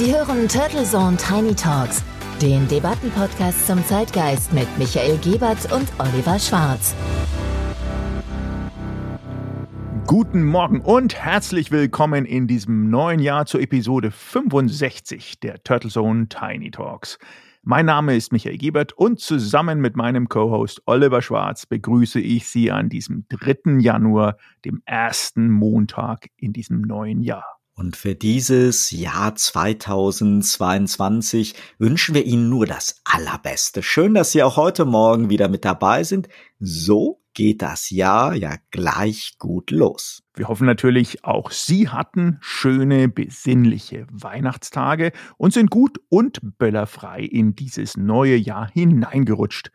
Sie 0.00 0.14
hören 0.14 0.48
Turtle 0.48 0.84
Zone 0.84 1.18
Tiny 1.18 1.54
Talks, 1.54 2.02
den 2.40 2.66
Debattenpodcast 2.68 3.66
zum 3.66 3.84
Zeitgeist 3.84 4.50
mit 4.50 4.66
Michael 4.78 5.18
Gebert 5.18 5.70
und 5.70 5.92
Oliver 5.98 6.38
Schwarz. 6.38 6.94
Guten 10.06 10.42
Morgen 10.42 10.80
und 10.80 11.16
herzlich 11.16 11.70
willkommen 11.70 12.24
in 12.24 12.46
diesem 12.46 12.88
neuen 12.88 13.20
Jahr 13.20 13.44
zur 13.44 13.60
Episode 13.60 14.10
65 14.10 15.38
der 15.40 15.62
Turtle 15.64 15.90
Zone 15.90 16.28
Tiny 16.30 16.70
Talks. 16.70 17.18
Mein 17.62 17.84
Name 17.84 18.16
ist 18.16 18.32
Michael 18.32 18.56
Gebert 18.56 18.94
und 18.94 19.20
zusammen 19.20 19.82
mit 19.82 19.96
meinem 19.96 20.30
Co-Host 20.30 20.80
Oliver 20.86 21.20
Schwarz 21.20 21.66
begrüße 21.66 22.20
ich 22.20 22.48
Sie 22.48 22.70
an 22.70 22.88
diesem 22.88 23.26
3. 23.28 23.80
Januar, 23.80 24.38
dem 24.64 24.80
ersten 24.86 25.50
Montag 25.50 26.28
in 26.38 26.54
diesem 26.54 26.80
neuen 26.80 27.20
Jahr. 27.20 27.59
Und 27.80 27.96
für 27.96 28.14
dieses 28.14 28.90
Jahr 28.90 29.34
2022 29.34 31.54
wünschen 31.78 32.14
wir 32.14 32.26
Ihnen 32.26 32.50
nur 32.50 32.66
das 32.66 33.00
Allerbeste. 33.04 33.82
Schön, 33.82 34.12
dass 34.12 34.32
Sie 34.32 34.42
auch 34.42 34.58
heute 34.58 34.84
Morgen 34.84 35.30
wieder 35.30 35.48
mit 35.48 35.64
dabei 35.64 36.04
sind. 36.04 36.28
So 36.58 37.22
geht 37.32 37.62
das 37.62 37.88
Jahr 37.88 38.34
ja 38.34 38.56
gleich 38.70 39.38
gut 39.38 39.70
los. 39.70 40.22
Wir 40.34 40.48
hoffen 40.48 40.66
natürlich, 40.66 41.24
auch 41.24 41.50
Sie 41.50 41.88
hatten 41.88 42.36
schöne, 42.42 43.08
besinnliche 43.08 44.06
Weihnachtstage 44.12 45.12
und 45.38 45.54
sind 45.54 45.70
gut 45.70 46.02
und 46.10 46.58
böllerfrei 46.58 47.20
in 47.20 47.54
dieses 47.54 47.96
neue 47.96 48.36
Jahr 48.36 48.70
hineingerutscht. 48.70 49.70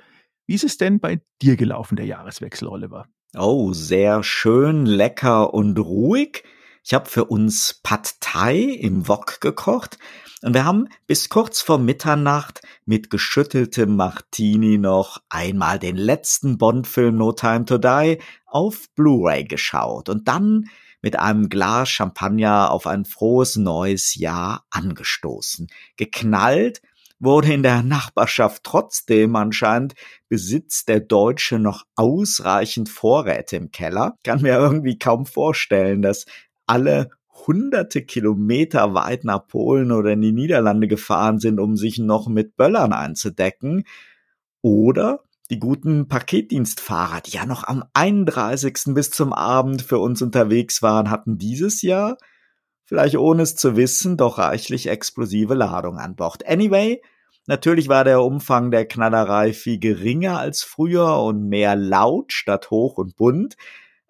Wie 0.46 0.54
ist 0.54 0.64
es 0.64 0.78
denn 0.78 1.00
bei 1.00 1.22
dir 1.42 1.56
gelaufen, 1.56 1.96
der 1.96 2.06
Jahreswechsel, 2.06 2.68
Oliver? 2.68 3.08
Oh, 3.36 3.74
sehr 3.74 4.22
schön, 4.22 4.86
lecker 4.86 5.56
und 5.56 5.80
ruhig. 5.80 6.44
Ich 6.88 6.94
habe 6.94 7.10
für 7.10 7.26
uns 7.26 7.80
Pad 7.82 8.22
Thai 8.22 8.58
im 8.60 9.08
Wok 9.08 9.42
gekocht 9.42 9.98
und 10.44 10.54
wir 10.54 10.66
haben 10.66 10.88
bis 11.08 11.30
kurz 11.30 11.60
vor 11.60 11.80
Mitternacht 11.80 12.62
mit 12.86 13.10
geschütteltem 13.10 13.96
Martini 13.96 14.78
noch 14.78 15.18
einmal 15.28 15.80
den 15.80 15.98
letzten 15.98 16.60
Bond-Film 16.60 17.16
No 17.16 17.32
Time 17.32 17.66
to 17.66 17.80
Die 17.80 18.20
auf 18.46 18.86
Blu-ray 18.94 19.46
geschaut 19.46 20.10
und 20.10 20.28
dann 20.28 20.70
mit 21.02 21.18
einem 21.18 21.50
Glas 21.50 21.90
Champagner 21.90 22.70
auf 22.70 22.86
ein 22.86 23.04
frohes 23.04 23.56
neues 23.56 24.14
Jahr 24.14 24.68
angestoßen. 24.70 25.66
Geknallt 25.98 26.84
wurde 27.20 27.54
in 27.54 27.64
der 27.64 27.82
Nachbarschaft 27.82 28.64
trotzdem 28.64 29.36
anscheinend 29.36 29.96
besitzt 30.30 30.90
der 30.90 31.00
Deutsche 31.00 31.60
noch 31.60 31.84
ausreichend 31.96 32.90
Vorräte 32.90 33.56
im 33.56 33.72
Keller. 33.72 34.18
Kann 34.24 34.42
mir 34.42 34.58
irgendwie 34.58 35.00
kaum 35.00 35.26
vorstellen, 35.26 36.02
dass 36.02 36.26
alle 36.68 37.10
hunderte 37.48 38.02
Kilometer 38.04 38.94
weit 38.94 39.24
nach 39.24 39.48
Polen 39.48 39.92
oder 39.92 40.12
in 40.12 40.22
die 40.22 40.32
Niederlande 40.32 40.88
gefahren 40.88 41.40
sind, 41.40 41.60
um 41.60 41.76
sich 41.78 42.00
noch 42.00 42.28
mit 42.28 42.56
Böllern 42.56 42.94
einzudecken. 42.94 43.84
Oder 44.62 45.20
die 45.50 45.60
guten 45.60 46.08
Paketdienstfahrer, 46.08 47.22
die 47.22 47.32
ja 47.32 47.46
noch 47.46 47.64
am 47.66 47.84
31. 47.94 48.96
bis 48.96 49.12
zum 49.12 49.32
Abend 49.32 49.82
für 49.82 50.00
uns 50.00 50.22
unterwegs 50.22 50.82
waren, 50.82 51.12
hatten 51.12 51.38
dieses 51.38 51.82
Jahr, 51.82 52.18
vielleicht 52.84 53.18
ohne 53.18 53.44
es 53.44 53.56
zu 53.56 53.76
wissen, 53.76 54.18
doch 54.18 54.40
reichlich 54.40 54.88
explosive 54.88 55.54
Ladung 55.54 56.00
an 56.00 56.16
Bord. 56.16 56.48
Anyway, 56.48 57.02
natürlich 57.46 57.90
war 57.90 58.04
der 58.04 58.24
Umfang 58.24 58.72
der 58.72 58.88
Knallerei 58.88 59.54
viel 59.54 59.78
geringer 59.78 60.40
als 60.40 60.64
früher 60.64 61.22
und 61.22 61.48
mehr 61.48 61.76
laut 61.76 62.34
statt 62.34 62.72
hoch 62.72 62.98
und 62.98 63.16
bunt 63.16 63.56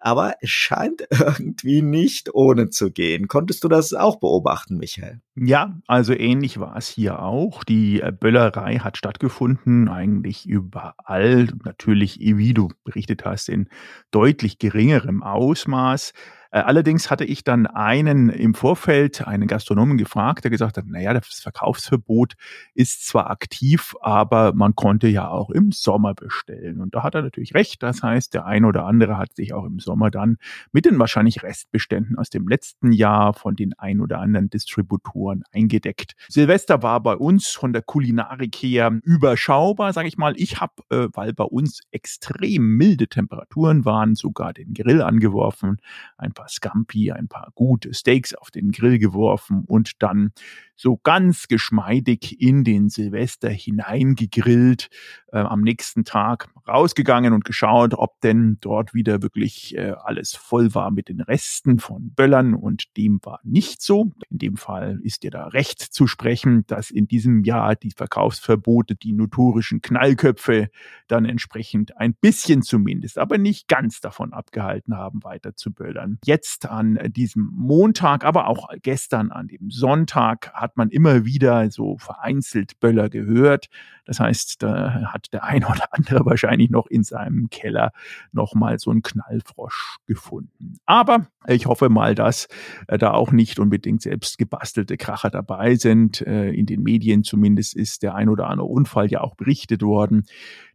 aber 0.06 0.34
es 0.40 0.50
scheint 0.50 1.04
irgendwie 1.10 1.82
nicht 1.82 2.32
ohne 2.32 2.70
zu 2.70 2.92
gehen. 2.92 3.26
Konntest 3.26 3.64
du 3.64 3.68
das 3.68 3.92
auch 3.92 4.20
beobachten, 4.20 4.76
Michael? 4.76 5.20
Ja, 5.34 5.80
also 5.88 6.12
ähnlich 6.12 6.60
war 6.60 6.76
es 6.76 6.86
hier 6.86 7.20
auch. 7.20 7.64
Die 7.64 8.00
äh, 8.00 8.12
Böllerei 8.12 8.76
hat 8.76 8.96
stattgefunden, 8.96 9.88
eigentlich 9.88 10.46
überall. 10.46 11.48
Natürlich, 11.64 12.20
wie 12.20 12.54
du 12.54 12.68
berichtet 12.84 13.24
hast, 13.24 13.48
in 13.48 13.68
deutlich 14.12 14.60
geringerem 14.60 15.24
Ausmaß. 15.24 16.12
Äh, 16.56 16.60
allerdings 16.60 17.10
hatte 17.10 17.26
ich 17.26 17.44
dann 17.44 17.66
einen 17.66 18.30
im 18.30 18.54
Vorfeld, 18.54 19.26
einen 19.26 19.46
Gastronomen 19.46 19.98
gefragt, 19.98 20.44
der 20.44 20.50
gesagt 20.50 20.78
hat, 20.78 20.86
naja, 20.86 21.12
das 21.12 21.40
Verkaufsverbot 21.40 22.32
ist 22.72 23.06
zwar 23.06 23.28
aktiv, 23.28 23.94
aber 24.00 24.54
man 24.54 24.74
konnte 24.74 25.06
ja 25.06 25.28
auch 25.28 25.50
im 25.50 25.70
Sommer 25.70 26.14
bestellen. 26.14 26.80
Und 26.80 26.94
da 26.94 27.02
hat 27.02 27.14
er 27.14 27.20
natürlich 27.20 27.52
recht. 27.54 27.82
Das 27.82 28.02
heißt, 28.02 28.32
der 28.32 28.46
ein 28.46 28.64
oder 28.64 28.86
andere 28.86 29.18
hat 29.18 29.36
sich 29.36 29.52
auch 29.52 29.66
im 29.66 29.80
Sommer 29.80 30.10
dann 30.10 30.38
mit 30.72 30.86
den 30.86 30.98
wahrscheinlich 30.98 31.42
Restbeständen 31.42 32.16
aus 32.16 32.30
dem 32.30 32.48
letzten 32.48 32.90
Jahr 32.90 33.34
von 33.34 33.54
den 33.54 33.74
ein 33.74 34.00
oder 34.00 34.20
anderen 34.20 34.48
Distributoren 34.48 35.42
eingedeckt. 35.52 36.14
Silvester 36.26 36.82
war 36.82 37.02
bei 37.02 37.16
uns 37.16 37.48
von 37.48 37.74
der 37.74 37.82
Kulinarik 37.82 38.56
her 38.56 38.98
überschaubar, 39.02 39.92
sage 39.92 40.08
ich 40.08 40.16
mal. 40.16 40.32
Ich 40.38 40.58
habe, 40.58 40.72
äh, 40.88 41.08
weil 41.12 41.34
bei 41.34 41.44
uns 41.44 41.82
extrem 41.90 42.78
milde 42.78 43.08
Temperaturen 43.08 43.84
waren, 43.84 44.14
sogar 44.14 44.54
den 44.54 44.72
Grill 44.72 45.02
angeworfen, 45.02 45.76
ein 46.16 46.32
paar 46.32 46.45
Scampi, 46.48 47.12
ein 47.12 47.28
paar 47.28 47.52
gute 47.54 47.94
Steaks 47.94 48.34
auf 48.34 48.50
den 48.50 48.70
Grill 48.70 48.98
geworfen 48.98 49.64
und 49.66 50.02
dann 50.02 50.32
so 50.76 50.98
ganz 51.02 51.48
geschmeidig 51.48 52.40
in 52.40 52.64
den 52.64 52.88
Silvester 52.88 53.48
hineingegrillt, 53.48 54.88
äh, 55.32 55.38
am 55.38 55.62
nächsten 55.62 56.04
Tag 56.04 56.48
rausgegangen 56.68 57.32
und 57.32 57.44
geschaut, 57.44 57.94
ob 57.94 58.20
denn 58.20 58.58
dort 58.60 58.94
wieder 58.94 59.22
wirklich 59.22 59.76
äh, 59.76 59.94
alles 60.02 60.34
voll 60.34 60.74
war 60.74 60.90
mit 60.90 61.08
den 61.08 61.20
Resten 61.20 61.78
von 61.78 62.10
Böllern 62.10 62.54
und 62.54 62.96
dem 62.96 63.20
war 63.22 63.40
nicht 63.44 63.82
so. 63.82 64.12
In 64.30 64.38
dem 64.38 64.56
Fall 64.56 65.00
ist 65.02 65.22
dir 65.22 65.30
da 65.30 65.48
recht 65.48 65.80
zu 65.80 66.06
sprechen, 66.06 66.66
dass 66.66 66.90
in 66.90 67.06
diesem 67.06 67.42
Jahr 67.44 67.76
die 67.76 67.92
Verkaufsverbote 67.92 68.96
die 68.96 69.12
notorischen 69.12 69.80
Knallköpfe 69.80 70.68
dann 71.08 71.24
entsprechend 71.24 71.96
ein 71.96 72.14
bisschen 72.14 72.62
zumindest, 72.62 73.18
aber 73.18 73.38
nicht 73.38 73.68
ganz 73.68 74.00
davon 74.00 74.32
abgehalten 74.32 74.96
haben, 74.96 75.22
weiter 75.22 75.54
zu 75.54 75.72
böllern. 75.72 76.18
Jetzt 76.24 76.66
an 76.66 76.98
diesem 77.12 77.50
Montag, 77.52 78.24
aber 78.24 78.48
auch 78.48 78.68
gestern 78.82 79.30
an 79.30 79.48
dem 79.48 79.70
Sonntag 79.70 80.52
hat 80.52 80.65
man 80.74 80.90
immer 80.90 81.24
wieder 81.24 81.70
so 81.70 81.98
vereinzelt 81.98 82.80
Böller 82.80 83.08
gehört. 83.08 83.68
Das 84.06 84.20
heißt, 84.20 84.62
da 84.62 85.12
hat 85.12 85.32
der 85.32 85.44
ein 85.44 85.64
oder 85.64 85.88
andere 85.90 86.24
wahrscheinlich 86.24 86.70
noch 86.70 86.86
in 86.86 87.02
seinem 87.02 87.50
Keller 87.50 87.92
noch 88.32 88.54
mal 88.54 88.78
so 88.78 88.90
einen 88.90 89.02
Knallfrosch 89.02 89.96
gefunden. 90.06 90.78
Aber 90.86 91.26
ich 91.48 91.66
hoffe 91.66 91.88
mal, 91.88 92.14
dass 92.14 92.48
äh, 92.88 92.98
da 92.98 93.12
auch 93.12 93.32
nicht 93.32 93.58
unbedingt 93.58 94.02
selbst 94.02 94.38
gebastelte 94.38 94.96
Kracher 94.96 95.30
dabei 95.30 95.74
sind. 95.74 96.20
Äh, 96.22 96.50
in 96.50 96.66
den 96.66 96.82
Medien 96.82 97.24
zumindest 97.24 97.74
ist 97.74 98.02
der 98.02 98.14
ein 98.14 98.28
oder 98.28 98.48
andere 98.48 98.68
Unfall 98.68 99.10
ja 99.10 99.20
auch 99.20 99.34
berichtet 99.34 99.82
worden. 99.82 100.24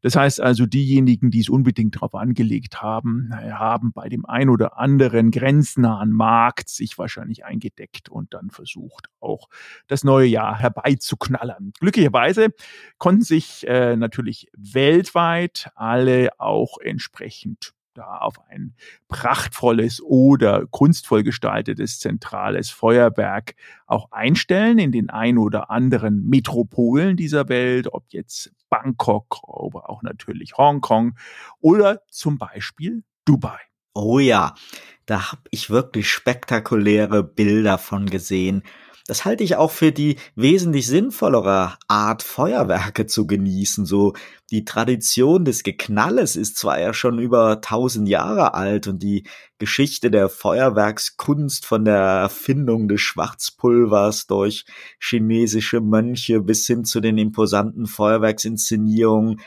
Das 0.01 0.15
heißt 0.15 0.41
also, 0.41 0.65
diejenigen, 0.65 1.31
die 1.31 1.41
es 1.41 1.49
unbedingt 1.49 1.95
darauf 1.95 2.15
angelegt 2.15 2.81
haben, 2.81 3.31
haben 3.33 3.91
bei 3.93 4.09
dem 4.09 4.25
ein 4.25 4.49
oder 4.49 4.77
anderen 4.77 5.31
grenznahen 5.31 6.11
Markt 6.11 6.69
sich 6.69 6.97
wahrscheinlich 6.97 7.45
eingedeckt 7.45 8.09
und 8.09 8.33
dann 8.33 8.49
versucht, 8.49 9.07
auch 9.19 9.47
das 9.87 10.03
neue 10.03 10.27
Jahr 10.27 10.59
herbeizuknallern. 10.59 11.73
Glücklicherweise 11.79 12.49
konnten 12.97 13.23
sich 13.23 13.67
äh, 13.67 13.95
natürlich 13.95 14.49
weltweit 14.55 15.69
alle 15.75 16.29
auch 16.39 16.77
entsprechend 16.79 17.73
da 17.93 18.17
auf 18.17 18.35
ein 18.49 18.73
prachtvolles 19.07 20.01
oder 20.01 20.65
kunstvoll 20.67 21.23
gestaltetes 21.23 21.99
zentrales 21.99 22.69
Feuerwerk 22.69 23.55
auch 23.85 24.11
einstellen 24.11 24.79
in 24.79 24.91
den 24.91 25.09
ein 25.09 25.37
oder 25.37 25.69
anderen 25.69 26.27
Metropolen 26.27 27.17
dieser 27.17 27.49
Welt, 27.49 27.93
ob 27.93 28.05
jetzt 28.09 28.51
Bangkok, 28.69 29.39
aber 29.43 29.89
auch 29.89 30.03
natürlich 30.03 30.57
Hongkong 30.57 31.15
oder 31.59 32.01
zum 32.09 32.37
Beispiel 32.37 33.03
Dubai. 33.25 33.59
Oh 33.93 34.19
ja, 34.19 34.55
da 35.05 35.33
habe 35.33 35.41
ich 35.51 35.69
wirklich 35.69 36.09
spektakuläre 36.09 37.23
Bilder 37.23 37.77
von 37.77 38.09
gesehen. 38.09 38.63
Das 39.11 39.25
halte 39.25 39.43
ich 39.43 39.57
auch 39.57 39.71
für 39.71 39.91
die 39.91 40.15
wesentlich 40.35 40.87
sinnvollere 40.87 41.73
Art, 41.89 42.23
Feuerwerke 42.23 43.07
zu 43.07 43.27
genießen. 43.27 43.85
So 43.85 44.13
die 44.51 44.63
Tradition 44.63 45.43
des 45.43 45.63
Geknalles 45.63 46.37
ist 46.37 46.55
zwar 46.55 46.79
ja 46.79 46.93
schon 46.93 47.19
über 47.19 47.59
tausend 47.59 48.07
Jahre 48.07 48.53
alt 48.53 48.87
und 48.87 49.03
die 49.03 49.27
Geschichte 49.57 50.11
der 50.11 50.29
Feuerwerkskunst 50.29 51.65
von 51.65 51.83
der 51.83 51.97
Erfindung 51.97 52.87
des 52.87 53.01
Schwarzpulvers 53.01 54.27
durch 54.27 54.63
chinesische 54.97 55.81
Mönche 55.81 56.39
bis 56.39 56.65
hin 56.65 56.85
zu 56.85 57.01
den 57.01 57.17
imposanten 57.17 57.87
Feuerwerksinszenierungen 57.87 59.41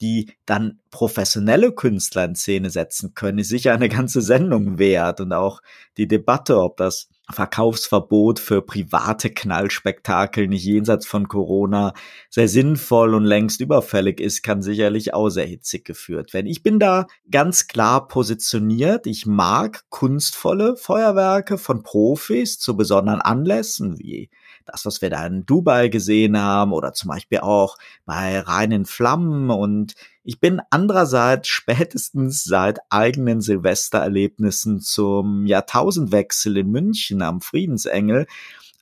die 0.00 0.32
dann 0.46 0.80
professionelle 0.90 1.72
Künstler 1.72 2.24
in 2.24 2.34
Szene 2.34 2.70
setzen 2.70 3.14
können, 3.14 3.38
ist 3.38 3.48
sicher 3.48 3.72
eine 3.72 3.88
ganze 3.88 4.20
Sendung 4.20 4.78
wert 4.78 5.20
und 5.20 5.32
auch 5.32 5.60
die 5.96 6.08
Debatte, 6.08 6.60
ob 6.60 6.76
das 6.76 7.08
Verkaufsverbot 7.32 8.40
für 8.40 8.62
private 8.62 9.30
Knallspektakel 9.30 10.48
nicht 10.48 10.64
jenseits 10.64 11.06
von 11.06 11.28
Corona 11.28 11.92
sehr 12.28 12.48
sinnvoll 12.48 13.14
und 13.14 13.24
längst 13.24 13.60
überfällig 13.60 14.20
ist, 14.20 14.42
kann 14.42 14.62
sicherlich 14.62 15.14
auch 15.14 15.28
sehr 15.28 15.46
hitzig 15.46 15.84
geführt 15.84 16.34
werden. 16.34 16.46
Ich 16.46 16.62
bin 16.62 16.78
da 16.78 17.06
ganz 17.30 17.68
klar 17.68 18.08
positioniert. 18.08 19.06
Ich 19.06 19.26
mag 19.26 19.84
kunstvolle 19.90 20.76
Feuerwerke 20.76 21.58
von 21.58 21.82
Profis 21.82 22.58
zu 22.58 22.76
besonderen 22.76 23.20
Anlässen 23.20 23.98
wie 23.98 24.28
das, 24.66 24.86
was 24.86 25.02
wir 25.02 25.10
da 25.10 25.26
in 25.26 25.46
Dubai 25.46 25.88
gesehen 25.88 26.38
haben 26.38 26.72
oder 26.72 26.92
zum 26.92 27.08
Beispiel 27.08 27.40
auch 27.40 27.76
bei 28.04 28.40
reinen 28.40 28.84
Flammen. 28.84 29.50
Und 29.50 29.94
ich 30.22 30.40
bin 30.40 30.60
andererseits 30.70 31.48
spätestens 31.48 32.44
seit 32.44 32.78
eigenen 32.90 33.40
Silvestererlebnissen 33.40 34.80
zum 34.80 35.46
Jahrtausendwechsel 35.46 36.58
in 36.58 36.70
München 36.70 37.22
am 37.22 37.40
Friedensengel 37.40 38.26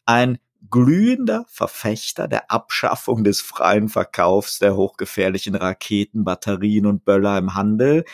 ein 0.04 0.38
glühender 0.70 1.44
Verfechter 1.48 2.26
der 2.26 2.50
Abschaffung 2.50 3.22
des 3.22 3.40
freien 3.40 3.88
Verkaufs 3.88 4.58
der 4.58 4.74
hochgefährlichen 4.74 5.54
Raketen, 5.54 6.24
Batterien 6.24 6.86
und 6.86 7.04
Böller 7.04 7.38
im 7.38 7.54
Handel. 7.54 8.04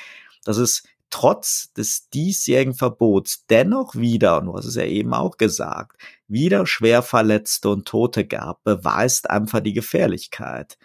Das 0.44 0.58
ist 0.58 0.86
trotz 1.08 1.72
des 1.72 2.10
diesjährigen 2.10 2.74
Verbots 2.74 3.46
dennoch 3.46 3.94
wieder, 3.94 4.40
und 4.40 4.46
du 4.46 4.54
hast 4.54 4.66
es 4.66 4.74
ja 4.74 4.84
eben 4.84 5.14
auch 5.14 5.36
gesagt, 5.36 5.96
wieder 6.28 6.66
schwer 6.66 7.02
Verletzte 7.02 7.70
und 7.70 7.86
Tote 7.86 8.26
gab, 8.26 8.64
beweist 8.64 9.30
einfach 9.30 9.60
die 9.60 9.72
Gefährlichkeit. 9.72 10.76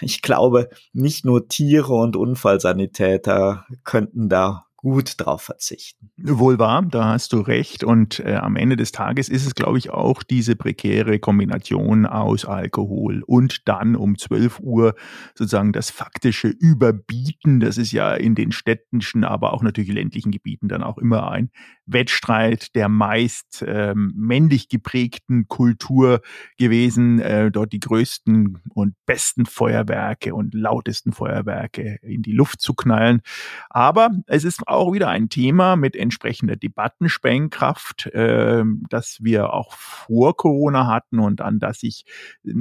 Ich 0.00 0.22
glaube, 0.22 0.68
nicht 0.92 1.24
nur 1.24 1.48
Tiere 1.48 1.94
und 1.94 2.16
Unfallsanitäter 2.16 3.66
könnten 3.84 4.28
da 4.28 4.68
gut 4.78 5.14
drauf 5.18 5.42
verzichten. 5.42 6.10
Wohl 6.16 6.60
wahr, 6.60 6.86
da 6.88 7.06
hast 7.06 7.32
du 7.32 7.40
recht. 7.40 7.82
Und 7.82 8.20
äh, 8.20 8.36
am 8.36 8.54
Ende 8.54 8.76
des 8.76 8.92
Tages 8.92 9.28
ist 9.28 9.44
es, 9.44 9.56
glaube 9.56 9.76
ich, 9.76 9.90
auch 9.90 10.22
diese 10.22 10.54
prekäre 10.54 11.18
Kombination 11.18 12.06
aus 12.06 12.44
Alkohol 12.44 13.22
und 13.26 13.68
dann 13.68 13.96
um 13.96 14.16
12 14.16 14.60
Uhr 14.60 14.94
sozusagen 15.34 15.72
das 15.72 15.90
faktische 15.90 16.46
Überbieten. 16.46 17.58
Das 17.58 17.76
ist 17.76 17.90
ja 17.90 18.14
in 18.14 18.36
den 18.36 18.52
städtischen, 18.52 19.24
aber 19.24 19.52
auch 19.52 19.64
natürlich 19.64 19.92
ländlichen 19.92 20.30
Gebieten 20.30 20.68
dann 20.68 20.84
auch 20.84 20.98
immer 20.98 21.28
ein 21.28 21.50
Wettstreit 21.88 22.74
der 22.74 22.88
meist 22.88 23.64
ähm, 23.66 24.12
männlich 24.14 24.68
geprägten 24.68 25.48
Kultur 25.48 26.20
gewesen, 26.58 27.18
äh, 27.18 27.50
dort 27.50 27.72
die 27.72 27.80
größten 27.80 28.58
und 28.74 28.94
besten 29.06 29.46
Feuerwerke 29.46 30.34
und 30.34 30.54
lautesten 30.54 31.12
Feuerwerke 31.12 31.98
in 32.02 32.22
die 32.22 32.32
Luft 32.32 32.60
zu 32.60 32.74
knallen. 32.74 33.22
Aber 33.70 34.10
es 34.26 34.44
ist 34.44 34.68
auch 34.68 34.92
wieder 34.92 35.08
ein 35.08 35.30
Thema 35.30 35.76
mit 35.76 35.96
entsprechender 35.96 36.56
Debattensprengkraft, 36.56 38.06
äh, 38.08 38.64
das 38.90 39.18
wir 39.20 39.54
auch 39.54 39.72
vor 39.72 40.36
Corona 40.36 40.86
hatten 40.86 41.18
und 41.18 41.40
an 41.40 41.58
das 41.58 41.80
sich 41.80 42.04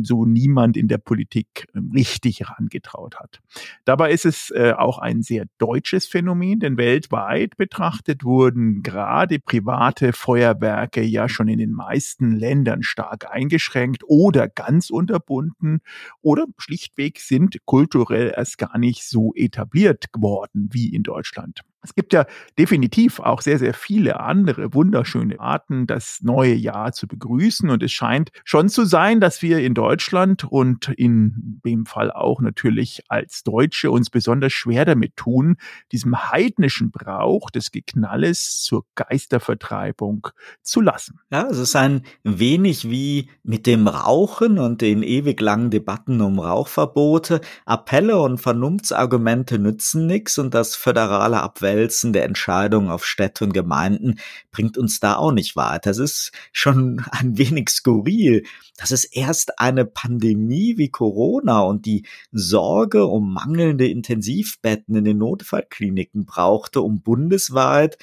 so 0.04 0.26
niemand 0.26 0.78
in 0.78 0.88
der 0.88 1.00
Politik 1.00 1.68
richtig 1.94 2.40
herangetraut 2.40 3.20
hat. 3.20 3.42
Dabei 3.84 4.12
ist 4.12 4.26
es 4.26 4.52
äh, 4.52 4.74
auch 4.78 5.00
ein 5.00 5.22
sehr 5.22 5.46
deutsches 5.58 6.08
Phänomen, 6.08 6.60
denn 6.60 6.78
weltweit 6.78 7.58
betrachtet 7.58 8.24
wurden 8.24 8.84
gerade 8.84 9.17
private 9.26 10.14
Feuerwerke 10.14 11.02
ja 11.02 11.28
schon 11.28 11.48
in 11.48 11.58
den 11.58 11.72
meisten 11.72 12.36
Ländern 12.36 12.84
stark 12.84 13.32
eingeschränkt 13.32 14.04
oder 14.06 14.48
ganz 14.48 14.90
unterbunden 14.90 15.80
oder 16.22 16.46
schlichtweg 16.58 17.20
sind 17.20 17.58
kulturell 17.66 18.34
erst 18.36 18.58
gar 18.58 18.78
nicht 18.78 19.04
so 19.04 19.34
etabliert 19.36 20.14
geworden 20.14 20.70
wie 20.72 20.94
in 20.94 21.04
Deutschland. 21.04 21.62
Es 21.84 21.94
gibt 21.94 22.12
ja 22.14 22.26
definitiv 22.58 23.20
auch 23.20 23.42
sehr, 23.42 23.60
sehr 23.60 23.74
viele 23.74 24.20
andere 24.20 24.74
wunderschöne 24.74 25.40
Arten, 25.40 25.86
das 25.86 26.20
neue 26.22 26.54
Jahr 26.54 26.92
zu 26.92 27.08
begrüßen. 27.08 27.70
Und 27.70 27.84
es 27.84 27.92
scheint 27.92 28.32
schon 28.44 28.68
zu 28.68 28.84
sein, 28.84 29.22
dass 29.22 29.42
wir 29.42 29.60
in 29.60 29.74
Deutschland 29.74 30.44
und 30.44 30.90
in 30.90 31.62
dem 31.64 31.86
Fall 31.86 32.12
auch 32.12 32.42
natürlich 32.42 33.04
als 33.10 33.44
Deutsche 33.44 33.92
uns 33.92 34.10
besonders 34.10 34.54
schwer 34.54 34.86
damit 34.86 35.16
tun, 35.16 35.58
diesem 35.92 36.32
heidnischen 36.32 36.92
Brauch 36.92 37.52
des 37.52 37.72
Geknalles 37.72 38.64
zur 38.64 38.86
Geistervertreibung 38.96 40.28
zu 40.64 40.82
lassen. 40.82 41.20
Ja, 41.32 41.48
es 41.48 41.60
ist 41.60 41.76
ein 41.76 42.02
wenig 42.24 42.90
wie 42.90 43.30
mit 43.44 43.68
dem 43.68 43.88
Rauchen 43.88 44.58
und 44.58 44.82
den 44.82 45.04
ewig 45.04 45.40
langen 45.40 45.70
Debatten 45.70 46.22
um 46.22 46.40
Rauchverbote. 46.40 47.40
Appelle 47.66 48.18
und 48.20 48.40
Vernunftsargumente 48.40 49.60
nützen 49.60 50.08
nichts 50.08 50.40
und 50.40 50.54
das 50.54 50.76
föderale 50.76 51.42
Abwälzen 51.42 51.67
Wälzen 51.68 52.14
der 52.14 52.24
Entscheidungen 52.24 52.90
auf 52.90 53.06
Städte 53.06 53.44
und 53.44 53.52
Gemeinden 53.54 54.20
bringt 54.52 54.78
uns 54.78 55.02
da 55.02 55.18
auch 55.18 55.34
nicht 55.34 55.58
weiter. 55.58 55.90
Das 55.90 55.98
ist 55.98 56.32
schon 56.54 57.04
ein 57.12 57.38
wenig 57.38 57.70
skurril, 57.70 58.44
dass 58.78 58.92
es 58.92 59.04
erst 59.04 59.60
eine 59.60 59.84
Pandemie 59.84 60.78
wie 60.78 60.90
Corona 60.90 61.60
und 61.60 61.86
die 61.86 62.06
Sorge 62.32 63.06
um 63.06 63.34
mangelnde 63.34 63.88
Intensivbetten 63.88 64.96
in 64.96 65.04
den 65.04 65.18
Notfallkliniken 65.18 66.26
brauchte, 66.26 66.82
um 66.82 67.02
bundesweit 67.02 67.98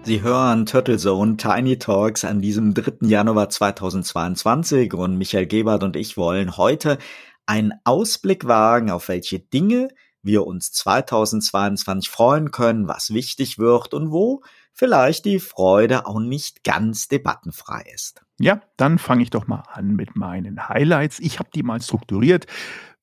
Sie 0.02 0.22
hören 0.22 0.64
Turtle 0.64 0.96
Zone 0.96 1.36
Tiny 1.36 1.78
Talks 1.78 2.24
an 2.24 2.40
diesem 2.40 2.72
3. 2.72 3.06
Januar 3.06 3.50
2022 3.50 4.94
und 4.94 5.18
Michael 5.18 5.44
Gebert 5.44 5.82
und 5.82 5.94
ich 5.94 6.16
wollen 6.16 6.56
heute 6.56 6.96
einen 7.46 7.72
Ausblick 7.84 8.46
wagen, 8.46 8.90
auf 8.90 9.08
welche 9.08 9.38
Dinge 9.38 9.88
wir 10.22 10.46
uns 10.46 10.72
2022 10.72 12.10
freuen 12.10 12.50
können, 12.50 12.88
was 12.88 13.12
wichtig 13.14 13.58
wird 13.58 13.94
und 13.94 14.10
wo 14.10 14.42
vielleicht 14.72 15.24
die 15.24 15.40
Freude 15.40 16.06
auch 16.06 16.20
nicht 16.20 16.64
ganz 16.64 17.08
debattenfrei 17.08 17.84
ist. 17.94 18.22
Ja, 18.38 18.60
dann 18.76 18.98
fange 18.98 19.22
ich 19.22 19.30
doch 19.30 19.46
mal 19.46 19.62
an 19.72 19.96
mit 19.96 20.16
meinen 20.16 20.68
Highlights. 20.68 21.18
Ich 21.20 21.38
habe 21.38 21.50
die 21.54 21.62
mal 21.62 21.80
strukturiert 21.82 22.46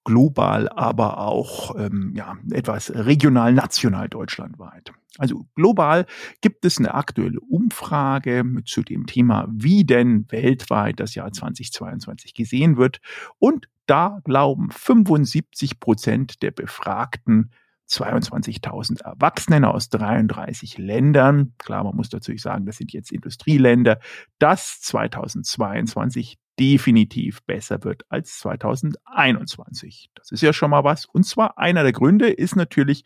global, 0.08 0.70
aber 0.70 1.18
auch 1.18 1.76
ähm, 1.78 2.14
ja, 2.16 2.38
etwas 2.52 2.94
regional, 2.96 3.52
national 3.52 4.08
deutschlandweit. 4.08 4.94
Also 5.18 5.48
global 5.54 6.06
gibt 6.40 6.64
es 6.64 6.78
eine 6.78 6.94
aktuelle 6.94 7.42
Umfrage 7.42 8.46
zu 8.64 8.84
dem 8.84 9.06
Thema, 9.06 9.50
wie 9.52 9.84
denn 9.84 10.26
weltweit 10.30 11.02
das 11.02 11.14
Jahr 11.14 11.34
2022 11.34 12.34
gesehen 12.34 12.78
wird. 12.78 13.02
Und 13.38 13.68
da 13.86 14.22
glauben 14.24 14.70
75 14.72 15.82
Prozent 15.82 16.42
der 16.42 16.52
Befragten, 16.52 17.52
22.000 17.90 19.04
Erwachsenen 19.04 19.66
aus 19.66 19.90
33 19.90 20.78
Ländern. 20.78 21.54
Klar, 21.58 21.84
man 21.84 21.98
muss 21.98 22.10
dazu 22.10 22.36
sagen, 22.38 22.66
das 22.66 22.78
sind 22.78 22.94
jetzt 22.94 23.12
Industrieländer, 23.12 24.00
dass 24.40 24.80
2022 24.82 26.38
definitiv 26.60 27.44
besser 27.44 27.84
wird 27.84 28.04
als 28.10 28.40
2021. 28.40 30.10
Das 30.16 30.32
ist 30.32 30.42
ja 30.42 30.54
schon 30.54 30.72
mal 30.72 30.84
was. 30.84 31.06
Und 31.06 31.24
zwar 31.24 31.58
einer 31.58 31.84
der 31.84 31.94
Gründe 31.94 32.30
ist 32.30 32.56
natürlich 32.56 33.06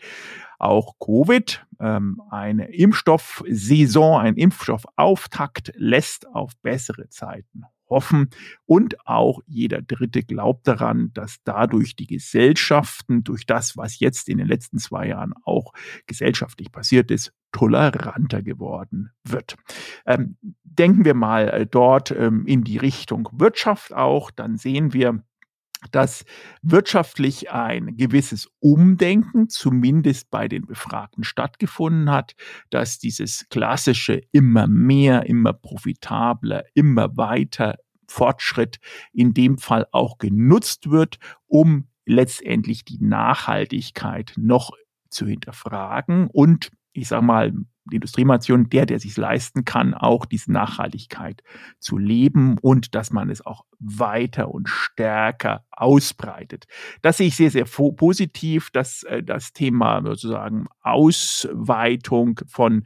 auch 0.60 0.96
Covid. 1.00 1.66
Ähm, 1.80 2.22
eine 2.30 2.74
Impfstoffsaison, 2.74 4.22
ein 4.22 4.36
Impfstoffauftakt 4.36 5.74
lässt 5.76 6.28
auf 6.28 6.54
bessere 6.62 7.10
Zeiten 7.10 7.64
hoffen. 7.92 8.32
Und 8.66 9.06
auch 9.06 9.42
jeder 9.46 9.84
Dritte 9.84 10.24
glaubt 10.24 10.68
daran, 10.68 11.12
dass 11.14 11.38
dadurch 11.44 11.96
die 11.96 12.08
Gesellschaften, 12.08 13.24
durch 13.24 13.46
das, 13.46 13.78
was 13.78 14.00
jetzt 14.00 14.28
in 14.28 14.40
den 14.40 14.48
letzten 14.48 14.80
zwei 14.80 15.10
Jahren 15.10 15.34
auch 15.44 15.74
gesellschaftlich 16.08 16.72
passiert 16.72 17.12
ist, 17.12 17.32
toleranter 17.52 18.42
geworden 18.42 19.12
wird. 19.24 19.56
Ähm, 20.06 20.38
denken 20.64 21.06
wir 21.06 21.14
mal 21.14 21.50
äh, 21.50 21.68
dort 21.68 22.12
ähm, 22.12 22.46
in 22.48 22.64
die 22.64 22.78
Richtung 22.78 23.30
Wirtschaft 23.34 23.94
auch, 23.94 24.32
dann 24.32 24.58
sehen 24.58 24.94
wir, 24.94 25.24
dass 25.92 26.26
wirtschaftlich 26.62 27.52
ein 27.52 27.98
gewisses 27.98 28.50
Umdenken 28.60 29.50
zumindest 29.50 30.30
bei 30.30 30.48
den 30.48 30.66
Befragten 30.66 31.24
stattgefunden 31.24 32.12
hat, 32.12 32.36
dass 32.70 33.00
dieses 33.00 33.48
klassische 33.50 34.22
immer 34.32 34.68
mehr, 34.68 35.26
immer 35.26 35.54
profitabler, 35.54 36.66
immer 36.76 37.18
weiter 37.18 37.78
Fortschritt 38.08 38.80
in 39.14 39.34
dem 39.34 39.58
Fall 39.58 39.88
auch 39.92 40.18
genutzt 40.18 40.92
wird, 40.92 41.18
um 41.48 41.88
letztendlich 42.06 42.84
die 42.84 43.00
Nachhaltigkeit 43.00 44.34
noch 44.38 44.72
zu 45.10 45.26
hinterfragen 45.26 46.28
und 46.28 46.72
ich 46.94 47.08
sage 47.08 47.26
mal, 47.26 47.54
Industrienation, 47.90 48.70
der, 48.70 48.86
der 48.86 49.00
sich 49.00 49.18
leisten 49.18 49.66
kann, 49.66 49.94
auch 49.94 50.26
diese 50.26 50.52
Nachhaltigkeit 50.52 51.42
zu 51.80 51.98
leben 51.98 52.58
und 52.60 52.94
dass 52.96 53.12
man 53.12 53.30
es 53.30 53.46
auch 53.46 53.66
weiter 53.82 54.54
und 54.54 54.70
stärker 54.70 55.66
ausbreitet. 55.72 56.68
Das 57.02 57.18
sehe 57.18 57.28
ich 57.28 57.36
sehr, 57.36 57.50
sehr 57.50 57.66
positiv, 57.66 58.70
dass 58.70 59.04
äh, 59.04 59.24
das 59.24 59.54
Thema 59.54 60.02
sozusagen 60.04 60.68
Ausweitung 60.82 62.40
von 62.46 62.84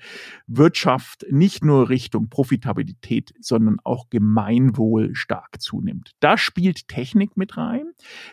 Wirtschaft 0.48 1.26
nicht 1.30 1.66
nur 1.66 1.90
Richtung 1.90 2.30
Profitabilität, 2.30 3.34
sondern 3.42 3.80
auch 3.84 4.10
Gemeinwohl 4.10 5.14
stark 5.16 5.62
zunimmt. 5.62 6.12
Da 6.22 6.38
spielt 6.38 6.88
Technik 6.88 7.36
mit 7.36 7.58
rein, 7.58 7.92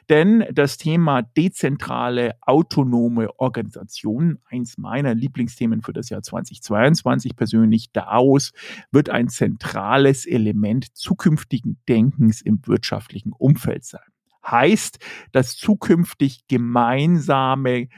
denn 0.08 0.44
das 0.52 0.76
Thema 0.76 1.22
dezentrale, 1.22 2.36
autonome 2.42 3.28
Organisationen, 3.40 4.38
eins 4.48 4.78
meiner 4.78 5.14
Lieblingsthemen 5.14 5.82
für 5.82 5.92
das 5.92 6.10
Jahr 6.10 6.22
2022 6.60 7.36
persönlich, 7.36 7.92
daraus 7.92 8.52
wird 8.90 9.08
ein 9.08 9.28
zentrales 9.28 10.26
Element 10.26 10.94
zukünftigen 10.96 11.80
Denkens 11.88 12.42
im 12.42 12.60
wirtschaftlichen 12.66 13.32
Umfeld 13.32 13.84
sein. 13.84 14.02
Heißt, 14.44 14.98
dass 15.30 15.56
zukünftig 15.56 16.46
gemeinsame 16.48 17.88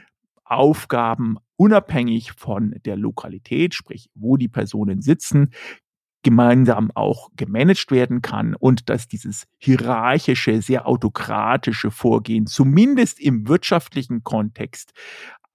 Aufgaben 0.43 1.37
unabhängig 1.57 2.33
von 2.33 2.75
der 2.85 2.95
Lokalität, 2.95 3.73
sprich 3.73 4.09
wo 4.13 4.37
die 4.37 4.47
Personen 4.47 5.01
sitzen, 5.01 5.51
gemeinsam 6.25 6.89
auch 6.95 7.29
gemanagt 7.35 7.91
werden 7.91 8.23
kann 8.23 8.55
und 8.55 8.89
dass 8.89 9.07
dieses 9.07 9.45
hierarchische, 9.59 10.59
sehr 10.59 10.87
autokratische 10.87 11.91
Vorgehen 11.91 12.47
zumindest 12.47 13.19
im 13.19 13.47
wirtschaftlichen 13.47 14.23
Kontext 14.23 14.93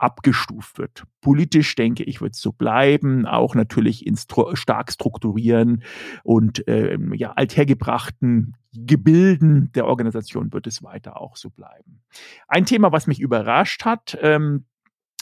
abgestuft 0.00 0.78
wird. 0.78 1.04
Politisch 1.20 1.74
denke 1.74 2.02
ich, 2.04 2.20
wird 2.20 2.34
es 2.34 2.40
so 2.40 2.52
bleiben, 2.52 3.26
auch 3.26 3.54
natürlich 3.54 4.06
in 4.06 4.16
stru 4.16 4.54
stark 4.56 4.92
strukturieren 4.92 5.82
und 6.22 6.64
ähm, 6.66 7.12
ja, 7.14 7.32
althergebrachten 7.32 8.56
Gebilden 8.72 9.72
der 9.72 9.86
Organisation 9.86 10.52
wird 10.52 10.66
es 10.66 10.82
weiter 10.82 11.20
auch 11.20 11.36
so 11.36 11.50
bleiben. 11.50 12.02
Ein 12.48 12.66
Thema, 12.66 12.92
was 12.92 13.06
mich 13.06 13.20
überrascht 13.20 13.84
hat, 13.84 14.16
ähm, 14.22 14.64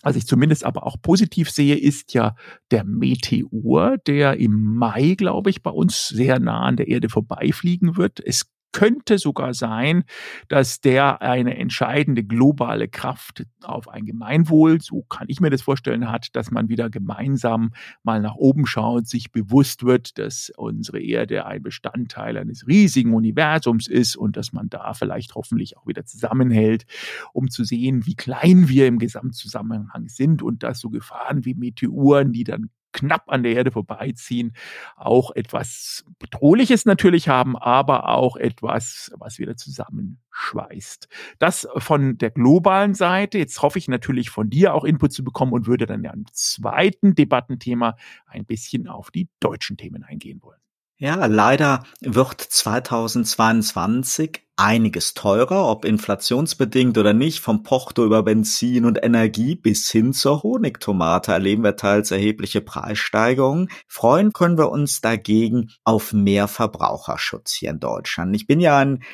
was 0.02 0.16
ich 0.16 0.26
zumindest 0.26 0.64
aber 0.64 0.86
auch 0.86 0.96
positiv 1.02 1.50
sehe, 1.50 1.76
ist 1.76 2.14
ja 2.14 2.36
der 2.70 2.84
Meteor, 2.84 3.98
der 3.98 4.38
im 4.38 4.76
Mai, 4.76 5.14
glaube 5.16 5.50
ich, 5.50 5.62
bei 5.62 5.70
uns 5.70 6.08
sehr 6.08 6.38
nah 6.38 6.60
an 6.60 6.76
der 6.76 6.88
Erde 6.88 7.08
vorbeifliegen 7.08 7.96
wird. 7.96 8.20
Es 8.24 8.48
könnte 8.78 9.18
sogar 9.18 9.54
sein, 9.54 10.04
dass 10.46 10.80
der 10.80 11.20
eine 11.20 11.56
entscheidende 11.56 12.22
globale 12.22 12.86
Kraft 12.86 13.44
auf 13.64 13.88
ein 13.88 14.06
Gemeinwohl, 14.06 14.80
so 14.80 15.02
kann 15.02 15.26
ich 15.28 15.40
mir 15.40 15.50
das 15.50 15.62
vorstellen, 15.62 16.12
hat, 16.12 16.28
dass 16.36 16.52
man 16.52 16.68
wieder 16.68 16.88
gemeinsam 16.88 17.72
mal 18.04 18.20
nach 18.20 18.36
oben 18.36 18.66
schaut, 18.66 19.08
sich 19.08 19.32
bewusst 19.32 19.82
wird, 19.82 20.16
dass 20.16 20.52
unsere 20.56 21.00
Erde 21.00 21.44
ein 21.44 21.60
Bestandteil 21.60 22.36
eines 22.36 22.68
riesigen 22.68 23.14
Universums 23.14 23.88
ist 23.88 24.14
und 24.14 24.36
dass 24.36 24.52
man 24.52 24.68
da 24.68 24.94
vielleicht 24.94 25.34
hoffentlich 25.34 25.76
auch 25.76 25.88
wieder 25.88 26.04
zusammenhält, 26.04 26.86
um 27.32 27.50
zu 27.50 27.64
sehen, 27.64 28.06
wie 28.06 28.14
klein 28.14 28.68
wir 28.68 28.86
im 28.86 29.00
Gesamtzusammenhang 29.00 30.08
sind 30.08 30.40
und 30.40 30.62
dass 30.62 30.78
so 30.78 30.88
Gefahren 30.88 31.44
wie 31.44 31.54
Meteoren, 31.54 32.32
die 32.32 32.44
dann 32.44 32.70
knapp 32.98 33.24
an 33.28 33.42
der 33.42 33.54
Erde 33.54 33.70
vorbeiziehen, 33.70 34.54
auch 34.96 35.30
etwas 35.34 36.04
Bedrohliches 36.18 36.84
natürlich 36.84 37.28
haben, 37.28 37.56
aber 37.56 38.08
auch 38.08 38.36
etwas, 38.36 39.12
was 39.16 39.38
wieder 39.38 39.56
zusammenschweißt. 39.56 41.08
Das 41.38 41.68
von 41.76 42.18
der 42.18 42.30
globalen 42.30 42.94
Seite. 42.94 43.38
Jetzt 43.38 43.62
hoffe 43.62 43.78
ich 43.78 43.88
natürlich 43.88 44.30
von 44.30 44.50
dir 44.50 44.74
auch 44.74 44.84
Input 44.84 45.12
zu 45.12 45.24
bekommen 45.24 45.52
und 45.52 45.66
würde 45.66 45.86
dann 45.86 46.02
ja 46.02 46.12
im 46.12 46.26
zweiten 46.32 47.14
Debattenthema 47.14 47.96
ein 48.26 48.44
bisschen 48.44 48.88
auf 48.88 49.10
die 49.10 49.28
deutschen 49.40 49.76
Themen 49.76 50.02
eingehen 50.02 50.42
wollen. 50.42 50.60
Ja, 51.00 51.26
leider 51.26 51.84
wird 52.00 52.40
2022 52.40 54.42
einiges 54.56 55.14
teurer, 55.14 55.70
ob 55.70 55.84
inflationsbedingt 55.84 56.98
oder 56.98 57.12
nicht, 57.12 57.38
vom 57.38 57.62
Porto 57.62 58.04
über 58.04 58.24
Benzin 58.24 58.84
und 58.84 58.98
Energie 59.00 59.54
bis 59.54 59.88
hin 59.92 60.12
zur 60.12 60.42
Honigtomate 60.42 61.30
erleben 61.30 61.62
wir 61.62 61.76
teils 61.76 62.10
erhebliche 62.10 62.62
Preissteigerungen. 62.62 63.68
Freuen 63.86 64.32
können 64.32 64.58
wir 64.58 64.72
uns 64.72 65.00
dagegen 65.00 65.70
auf 65.84 66.12
mehr 66.12 66.48
Verbraucherschutz 66.48 67.52
hier 67.52 67.70
in 67.70 67.78
Deutschland. 67.78 68.34
Ich 68.34 68.48
bin 68.48 68.58
ja 68.58 68.78
ein 68.78 69.04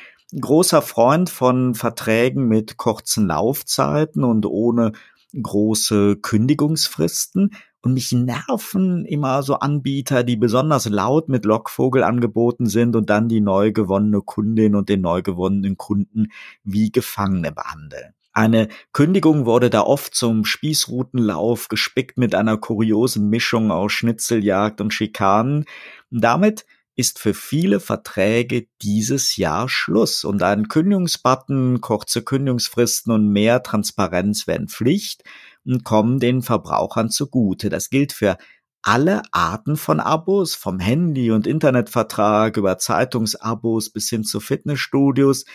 großer 0.41 0.81
Freund 0.81 1.29
von 1.29 1.75
Verträgen 1.75 2.47
mit 2.47 2.77
kurzen 2.77 3.27
Laufzeiten 3.27 4.23
und 4.23 4.47
ohne 4.47 4.93
große 5.41 6.17
Kündigungsfristen. 6.17 7.51
Und 7.81 7.93
mich 7.93 8.11
nerven 8.11 9.05
immer 9.05 9.43
so 9.43 9.55
Anbieter, 9.55 10.23
die 10.23 10.37
besonders 10.37 10.89
laut 10.89 11.29
mit 11.29 11.45
Lockvogel 11.45 12.03
angeboten 12.03 12.65
sind 12.65 12.95
und 12.95 13.11
dann 13.11 13.29
die 13.29 13.41
neu 13.41 13.71
gewonnene 13.71 14.21
Kundin 14.21 14.75
und 14.75 14.89
den 14.89 15.01
neu 15.01 15.21
gewonnenen 15.21 15.77
Kunden 15.77 16.31
wie 16.63 16.91
Gefangene 16.91 17.51
behandeln. 17.51 18.15
Eine 18.33 18.67
Kündigung 18.91 19.45
wurde 19.45 19.69
da 19.69 19.81
oft 19.81 20.13
zum 20.13 20.43
Spießrutenlauf 20.43 21.69
gespickt 21.69 22.17
mit 22.17 22.35
einer 22.35 22.57
kuriosen 22.57 23.29
Mischung 23.29 23.71
aus 23.71 23.93
Schnitzeljagd 23.93 24.81
und 24.81 24.93
Schikanen. 24.93 25.63
Damit 26.09 26.65
ist 26.95 27.19
für 27.19 27.33
viele 27.33 27.79
Verträge 27.79 28.67
dieses 28.81 29.35
Jahr 29.35 29.67
Schluss 29.67 30.23
und 30.23 30.43
ein 30.43 30.67
Kündigungsbutton, 30.67 31.81
kurze 31.81 32.21
Kündigungsfristen 32.21 33.11
und 33.11 33.27
mehr 33.27 33.63
Transparenz 33.63 34.47
werden 34.47 34.69
Pflicht 34.69 35.23
und 35.65 35.83
kommen 35.83 36.19
den 36.19 36.41
Verbrauchern 36.41 37.09
zugute. 37.09 37.69
Das 37.69 37.89
gilt 37.89 38.13
für 38.13 38.37
alle 38.81 39.23
Arten 39.31 39.77
von 39.77 39.99
Abos, 39.99 40.55
vom 40.55 40.79
Handy- 40.79 41.31
und 41.31 41.47
Internetvertrag 41.47 42.55
über 42.55 42.77
Zeitungsabos 42.77 43.89
bis 43.89 44.09
hin 44.09 44.23
zu 44.23 44.39
Fitnessstudios. 44.39 45.45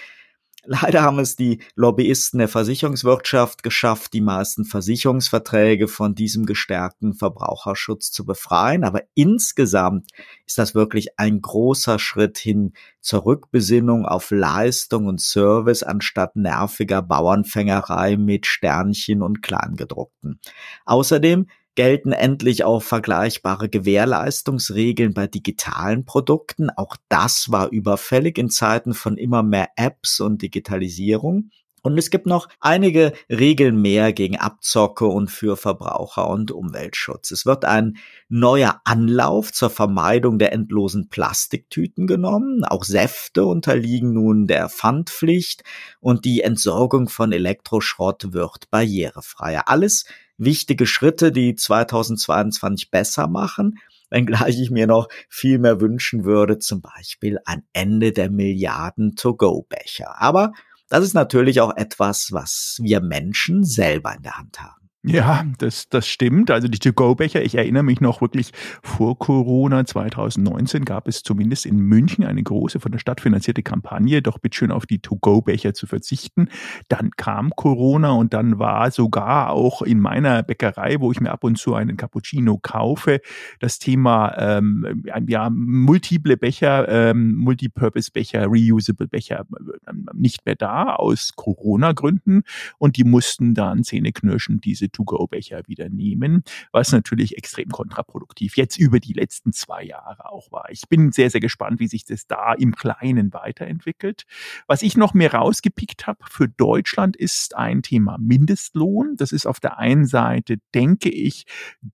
Leider 0.72 1.02
haben 1.02 1.18
es 1.18 1.34
die 1.34 1.60
Lobbyisten 1.74 2.38
der 2.38 2.46
Versicherungswirtschaft 2.46 3.64
geschafft, 3.64 4.12
die 4.12 4.20
meisten 4.20 4.64
Versicherungsverträge 4.64 5.88
von 5.88 6.14
diesem 6.14 6.46
gestärkten 6.46 7.12
Verbraucherschutz 7.12 8.12
zu 8.12 8.24
befreien. 8.24 8.84
Aber 8.84 9.02
insgesamt 9.14 10.12
ist 10.46 10.58
das 10.58 10.76
wirklich 10.76 11.18
ein 11.18 11.40
großer 11.40 11.98
Schritt 11.98 12.38
hin 12.38 12.74
zur 13.00 13.24
Rückbesinnung 13.26 14.06
auf 14.06 14.30
Leistung 14.30 15.08
und 15.08 15.20
Service 15.20 15.82
anstatt 15.82 16.36
nerviger 16.36 17.02
Bauernfängerei 17.02 18.16
mit 18.16 18.46
Sternchen 18.46 19.22
und 19.22 19.42
Kleingedruckten. 19.42 20.38
Außerdem 20.84 21.48
gelten 21.74 22.12
endlich 22.12 22.64
auch 22.64 22.82
vergleichbare 22.82 23.68
Gewährleistungsregeln 23.68 25.14
bei 25.14 25.26
digitalen 25.26 26.04
Produkten. 26.04 26.70
Auch 26.70 26.96
das 27.08 27.50
war 27.50 27.70
überfällig 27.70 28.38
in 28.38 28.50
Zeiten 28.50 28.94
von 28.94 29.16
immer 29.16 29.42
mehr 29.42 29.68
Apps 29.76 30.20
und 30.20 30.42
Digitalisierung. 30.42 31.50
Und 31.82 31.96
es 31.96 32.10
gibt 32.10 32.26
noch 32.26 32.48
einige 32.60 33.12
Regeln 33.30 33.80
mehr 33.80 34.12
gegen 34.12 34.36
Abzocke 34.36 35.06
und 35.06 35.30
für 35.30 35.56
Verbraucher 35.56 36.28
und 36.28 36.50
Umweltschutz. 36.50 37.30
Es 37.30 37.46
wird 37.46 37.64
ein 37.64 37.96
neuer 38.28 38.82
Anlauf 38.84 39.50
zur 39.52 39.70
Vermeidung 39.70 40.38
der 40.38 40.52
endlosen 40.52 41.08
Plastiktüten 41.08 42.06
genommen. 42.06 42.64
Auch 42.64 42.84
Säfte 42.84 43.46
unterliegen 43.46 44.12
nun 44.12 44.46
der 44.46 44.68
Pfandpflicht 44.68 45.64
und 46.00 46.26
die 46.26 46.42
Entsorgung 46.42 47.08
von 47.08 47.32
Elektroschrott 47.32 48.34
wird 48.34 48.70
barrierefreier. 48.70 49.62
Alles 49.66 50.04
wichtige 50.40 50.86
Schritte, 50.86 51.30
die 51.30 51.54
2022 51.54 52.90
besser 52.90 53.28
machen 53.28 53.78
wenngleich 54.10 54.60
ich 54.60 54.70
mir 54.70 54.86
noch 54.86 55.08
viel 55.28 55.58
mehr 55.58 55.80
wünschen 55.80 56.24
würde, 56.24 56.58
zum 56.58 56.82
Beispiel 56.82 57.38
ein 57.44 57.62
Ende 57.72 58.12
der 58.12 58.30
Milliarden 58.30 59.16
To-Go-Becher. 59.16 60.20
Aber 60.20 60.52
das 60.88 61.04
ist 61.04 61.14
natürlich 61.14 61.60
auch 61.60 61.76
etwas, 61.76 62.32
was 62.32 62.78
wir 62.82 63.00
Menschen 63.00 63.64
selber 63.64 64.14
in 64.14 64.22
der 64.22 64.36
Hand 64.36 64.60
haben. 64.60 64.79
Ja, 65.02 65.46
das, 65.56 65.88
das 65.88 66.06
stimmt. 66.06 66.50
Also 66.50 66.68
die 66.68 66.78
To-Go-Becher, 66.78 67.42
ich 67.42 67.54
erinnere 67.54 67.82
mich 67.82 68.02
noch 68.02 68.20
wirklich 68.20 68.52
vor 68.82 69.18
Corona 69.18 69.86
2019 69.86 70.84
gab 70.84 71.08
es 71.08 71.22
zumindest 71.22 71.64
in 71.64 71.78
München 71.78 72.22
eine 72.22 72.42
große 72.42 72.80
von 72.80 72.92
der 72.92 72.98
Stadt 72.98 73.22
finanzierte 73.22 73.62
Kampagne, 73.62 74.20
doch 74.20 74.38
bitteschön 74.38 74.70
auf 74.70 74.84
die 74.84 74.98
To-Go-Becher 74.98 75.72
zu 75.72 75.86
verzichten. 75.86 76.50
Dann 76.88 77.12
kam 77.12 77.48
Corona 77.56 78.10
und 78.10 78.34
dann 78.34 78.58
war 78.58 78.90
sogar 78.90 79.52
auch 79.52 79.80
in 79.80 80.00
meiner 80.00 80.42
Bäckerei, 80.42 81.00
wo 81.00 81.10
ich 81.10 81.20
mir 81.20 81.30
ab 81.30 81.44
und 81.44 81.56
zu 81.56 81.74
einen 81.74 81.96
Cappuccino 81.96 82.58
kaufe, 82.58 83.22
das 83.58 83.78
Thema 83.78 84.36
ähm, 84.36 85.02
ja, 85.28 85.48
multiple 85.48 86.36
Becher, 86.36 86.86
ähm, 86.90 87.36
Multipurpose-Becher, 87.36 88.44
Reusable 88.48 89.08
Becher 89.08 89.46
ähm, 89.88 90.10
nicht 90.12 90.44
mehr 90.44 90.56
da 90.56 90.94
aus 90.96 91.32
Corona-Gründen 91.36 92.42
und 92.76 92.98
die 92.98 93.04
mussten 93.04 93.54
dann 93.54 93.82
zähneknirschen 93.82 94.60
diese 94.60 94.89
To-Go-Becher 94.90 95.62
wieder 95.66 95.88
nehmen, 95.88 96.42
was 96.72 96.92
natürlich 96.92 97.36
extrem 97.36 97.68
kontraproduktiv 97.68 98.56
jetzt 98.56 98.78
über 98.78 99.00
die 99.00 99.12
letzten 99.12 99.52
zwei 99.52 99.84
Jahre 99.84 100.30
auch 100.30 100.50
war. 100.52 100.66
Ich 100.70 100.88
bin 100.88 101.12
sehr, 101.12 101.30
sehr 101.30 101.40
gespannt, 101.40 101.80
wie 101.80 101.88
sich 101.88 102.04
das 102.04 102.26
da 102.26 102.52
im 102.54 102.74
Kleinen 102.74 103.32
weiterentwickelt. 103.32 104.24
Was 104.66 104.82
ich 104.82 104.96
noch 104.96 105.14
mehr 105.14 105.34
rausgepickt 105.34 106.06
habe 106.06 106.18
für 106.28 106.48
Deutschland 106.48 107.16
ist 107.16 107.56
ein 107.56 107.82
Thema 107.82 108.16
Mindestlohn. 108.18 109.16
Das 109.16 109.32
ist 109.32 109.46
auf 109.46 109.60
der 109.60 109.78
einen 109.78 110.06
Seite, 110.06 110.56
denke 110.74 111.10
ich, 111.10 111.44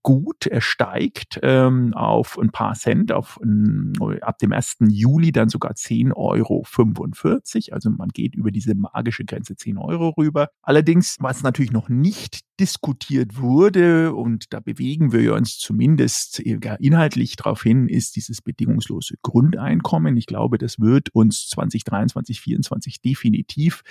gut. 0.02 0.46
Er 0.46 0.60
steigt 0.60 1.38
ähm, 1.42 1.94
auf 1.94 2.38
ein 2.38 2.50
paar 2.50 2.74
Cent, 2.74 3.12
auf 3.12 3.38
ähm, 3.42 3.92
ab 4.20 4.38
dem 4.38 4.52
1. 4.52 4.76
Juli 4.88 5.32
dann 5.32 5.48
sogar 5.48 5.72
10,45 5.72 6.12
Euro. 6.16 7.74
Also 7.74 7.90
man 7.90 8.08
geht 8.08 8.34
über 8.34 8.50
diese 8.50 8.74
magische 8.74 9.24
Grenze 9.24 9.56
10 9.56 9.78
Euro 9.78 10.10
rüber. 10.10 10.48
Allerdings, 10.62 11.16
was 11.20 11.42
natürlich 11.42 11.72
noch 11.72 11.88
nicht 11.88 12.40
diskutiert 12.60 13.40
wurde, 13.40 14.14
und 14.14 14.52
da 14.52 14.60
bewegen 14.60 15.12
wir 15.12 15.34
uns 15.34 15.58
zumindest 15.58 16.38
inhaltlich 16.38 17.36
darauf 17.36 17.62
hin, 17.62 17.88
ist 17.88 18.16
dieses 18.16 18.42
bedingungslose 18.42 19.16
Grundeinkommen. 19.22 20.16
Ich 20.16 20.26
glaube, 20.26 20.58
das 20.58 20.80
wird 20.80 21.10
uns 21.14 21.48
2023, 21.48 22.36
2024 22.36 23.00
definitiv 23.00 23.82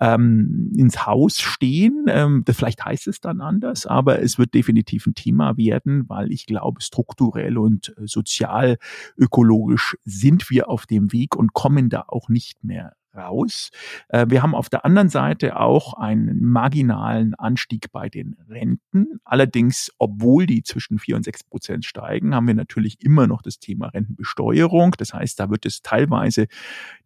ähm, 0.00 0.72
ins 0.76 1.06
Haus 1.06 1.40
stehen. 1.40 2.06
Ähm, 2.08 2.44
vielleicht 2.48 2.84
heißt 2.84 3.08
es 3.08 3.20
dann 3.20 3.40
anders, 3.40 3.86
aber 3.86 4.22
es 4.22 4.38
wird 4.38 4.54
definitiv 4.54 5.06
ein 5.06 5.14
Thema 5.14 5.56
werden, 5.56 6.08
weil 6.08 6.32
ich 6.32 6.46
glaube, 6.46 6.80
strukturell 6.80 7.58
und 7.58 7.94
äh, 7.96 8.06
sozial 8.06 8.78
ökologisch 9.16 9.96
sind 10.04 10.50
wir 10.50 10.68
auf 10.68 10.86
dem 10.86 11.12
Weg 11.12 11.36
und 11.36 11.52
kommen 11.52 11.88
da 11.88 12.04
auch 12.08 12.28
nicht 12.28 12.64
mehr 12.64 12.94
raus. 13.14 13.70
Äh, 14.08 14.26
wir 14.28 14.42
haben 14.42 14.54
auf 14.54 14.68
der 14.68 14.84
anderen 14.84 15.08
Seite 15.08 15.58
auch 15.58 15.94
einen 15.94 16.42
marginalen 16.44 17.34
Anstieg 17.34 17.90
bei 17.92 18.08
den 18.08 18.36
Renten. 18.48 19.20
Allerdings, 19.24 19.92
obwohl 19.98 20.46
die 20.46 20.62
zwischen 20.62 20.98
vier 20.98 21.16
und 21.16 21.24
sechs 21.24 21.44
Prozent 21.44 21.84
steigen, 21.84 22.34
haben 22.34 22.46
wir 22.46 22.54
natürlich 22.54 23.02
immer 23.02 23.26
noch 23.26 23.42
das 23.42 23.58
Thema 23.58 23.88
Rentenbesteuerung. 23.88 24.92
Das 24.98 25.12
heißt, 25.12 25.38
da 25.40 25.50
wird 25.50 25.66
es 25.66 25.82
teilweise 25.82 26.46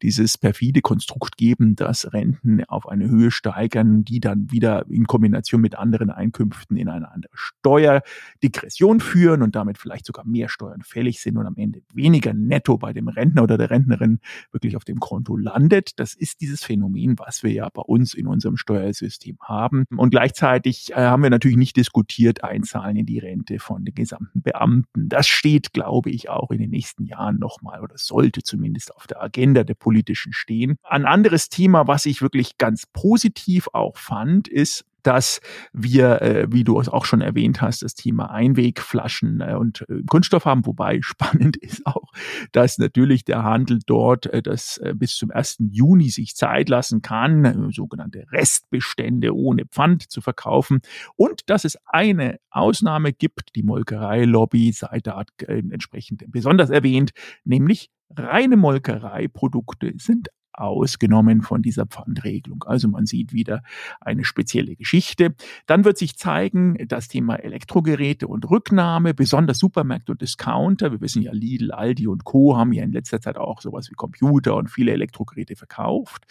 dieses 0.02 0.38
perfide 0.38 0.80
Konstrukt 0.80 1.36
geben, 1.36 1.76
dass 1.76 2.12
Renten 2.12 2.64
auf 2.64 2.88
eine 2.88 3.08
Höhe 3.08 3.30
steigern, 3.30 4.04
die 4.04 4.20
dann 4.20 4.50
wieder 4.50 4.86
in 4.88 5.06
Kombination 5.06 5.60
mit 5.60 5.76
anderen 5.76 6.10
Einkünften 6.10 6.76
in 6.76 6.88
eine 6.88 7.10
andere 7.10 7.32
Steuerdegression 7.34 9.00
führen 9.00 9.42
und 9.42 9.54
damit 9.56 9.78
vielleicht 9.78 10.06
sogar 10.06 10.24
mehr 10.24 10.48
Steuern 10.48 10.82
fällig 10.82 11.20
sind 11.20 11.36
und 11.36 11.46
am 11.46 11.56
Ende 11.56 11.82
weniger 11.92 12.34
netto 12.34 12.78
bei 12.78 12.92
dem 12.92 13.08
Rentner 13.08 13.42
oder 13.42 13.58
der 13.58 13.70
Rentnerin 13.70 14.20
wirklich 14.50 14.76
auf 14.76 14.84
dem 14.84 15.00
Konto 15.00 15.36
landet. 15.36 15.91
Das 15.96 16.14
ist 16.14 16.40
dieses 16.40 16.64
Phänomen, 16.64 17.18
was 17.18 17.42
wir 17.42 17.52
ja 17.52 17.68
bei 17.72 17.82
uns 17.82 18.14
in 18.14 18.26
unserem 18.26 18.56
Steuersystem 18.56 19.38
haben. 19.40 19.84
Und 19.96 20.10
gleichzeitig 20.10 20.92
äh, 20.92 20.96
haben 20.96 21.22
wir 21.22 21.30
natürlich 21.30 21.56
nicht 21.56 21.76
diskutiert, 21.76 22.44
Einzahlen 22.44 22.96
in 22.96 23.06
die 23.06 23.18
Rente 23.18 23.58
von 23.58 23.84
den 23.84 23.94
gesamten 23.94 24.42
Beamten. 24.42 25.08
Das 25.08 25.26
steht, 25.26 25.72
glaube 25.72 26.10
ich, 26.10 26.28
auch 26.28 26.50
in 26.50 26.58
den 26.58 26.70
nächsten 26.70 27.04
Jahren 27.04 27.38
nochmal 27.38 27.80
oder 27.82 27.96
sollte 27.96 28.42
zumindest 28.42 28.94
auf 28.94 29.06
der 29.06 29.22
Agenda 29.22 29.64
der 29.64 29.74
politischen 29.74 30.32
stehen. 30.32 30.76
Ein 30.82 31.04
anderes 31.04 31.48
Thema, 31.48 31.86
was 31.86 32.06
ich 32.06 32.22
wirklich 32.22 32.58
ganz 32.58 32.86
positiv 32.86 33.68
auch 33.72 33.96
fand, 33.96 34.48
ist, 34.48 34.84
dass 35.02 35.40
wir, 35.72 36.22
äh, 36.22 36.46
wie 36.50 36.64
du 36.64 36.78
es 36.80 36.88
auch 36.88 37.04
schon 37.04 37.20
erwähnt 37.20 37.60
hast, 37.60 37.82
das 37.82 37.94
Thema 37.94 38.30
Einwegflaschen 38.30 39.40
äh, 39.40 39.54
und 39.54 39.84
äh, 39.88 40.02
Kunststoff 40.08 40.44
haben. 40.44 40.66
Wobei 40.66 41.00
spannend 41.02 41.56
ist 41.56 41.86
auch, 41.86 42.12
dass 42.52 42.78
natürlich 42.78 43.24
der 43.24 43.42
Handel 43.42 43.80
dort 43.86 44.26
äh, 44.26 44.42
das 44.42 44.78
äh, 44.78 44.94
bis 44.96 45.16
zum 45.16 45.30
1. 45.30 45.58
Juni 45.70 46.10
sich 46.10 46.34
Zeit 46.36 46.68
lassen 46.68 47.02
kann, 47.02 47.44
äh, 47.44 47.72
sogenannte 47.72 48.26
Restbestände 48.30 49.34
ohne 49.34 49.66
Pfand 49.66 50.10
zu 50.10 50.20
verkaufen. 50.20 50.80
Und 51.16 51.48
dass 51.50 51.64
es 51.64 51.78
eine 51.86 52.38
Ausnahme 52.50 53.12
gibt, 53.12 53.54
die 53.56 53.62
Molkerei-Lobby 53.62 54.72
sei 54.72 55.00
da 55.02 55.24
entsprechend 55.46 56.24
besonders 56.28 56.70
erwähnt, 56.70 57.12
nämlich 57.44 57.90
reine 58.16 58.56
Molkereiprodukte 58.56 59.94
sind 59.96 60.28
ausgenommen 60.52 61.42
von 61.42 61.62
dieser 61.62 61.86
Pfandregelung. 61.86 62.64
Also 62.64 62.88
man 62.88 63.06
sieht 63.06 63.32
wieder 63.32 63.62
eine 64.00 64.24
spezielle 64.24 64.76
Geschichte. 64.76 65.34
Dann 65.66 65.84
wird 65.84 65.98
sich 65.98 66.16
zeigen, 66.16 66.76
das 66.88 67.08
Thema 67.08 67.36
Elektrogeräte 67.36 68.26
und 68.28 68.48
Rücknahme, 68.50 69.14
besonders 69.14 69.58
Supermärkte 69.58 70.12
und 70.12 70.20
Discounter. 70.20 70.92
Wir 70.92 71.00
wissen 71.00 71.22
ja, 71.22 71.32
Lidl, 71.32 71.72
Aldi 71.72 72.06
und 72.06 72.24
Co. 72.24 72.56
haben 72.56 72.72
ja 72.72 72.84
in 72.84 72.92
letzter 72.92 73.20
Zeit 73.20 73.36
auch 73.36 73.60
sowas 73.60 73.90
wie 73.90 73.94
Computer 73.94 74.56
und 74.56 74.68
viele 74.68 74.92
Elektrogeräte 74.92 75.56
verkauft. 75.56 76.24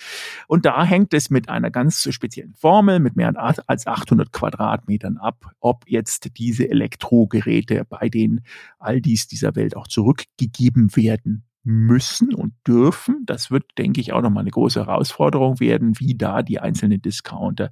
Und 0.48 0.66
da 0.66 0.84
hängt 0.84 1.14
es 1.14 1.30
mit 1.30 1.50
einer 1.50 1.72
ganz 1.72 2.08
speziellen 2.12 2.54
Formel, 2.54 3.00
mit 3.00 3.16
mehr 3.16 3.32
als 3.38 3.88
800 3.88 4.32
Quadratmetern 4.32 5.18
ab, 5.18 5.52
ob 5.60 5.86
jetzt 5.88 6.38
diese 6.38 6.70
Elektrogeräte 6.70 7.86
bei 7.86 8.10
den 8.10 8.42
Aldis 8.80 9.28
dieser 9.28 9.56
Welt 9.56 9.76
auch 9.76 9.88
zurückgegeben 9.88 10.96
werden 10.96 11.44
müssen 11.64 12.34
und 12.34 12.54
dürfen. 12.68 13.24
Das 13.26 13.52
wird, 13.52 13.66
denke 13.78 14.02
ich, 14.02 14.14
auch 14.14 14.22
nochmal 14.22 14.42
eine 14.42 14.52
große 14.52 14.80
Herausforderung 14.80 15.60
werden, 15.60 16.00
wie 16.00 16.16
da 16.16 16.42
die 16.42 16.60
einzelnen 16.60 17.02
Discounter 17.02 17.72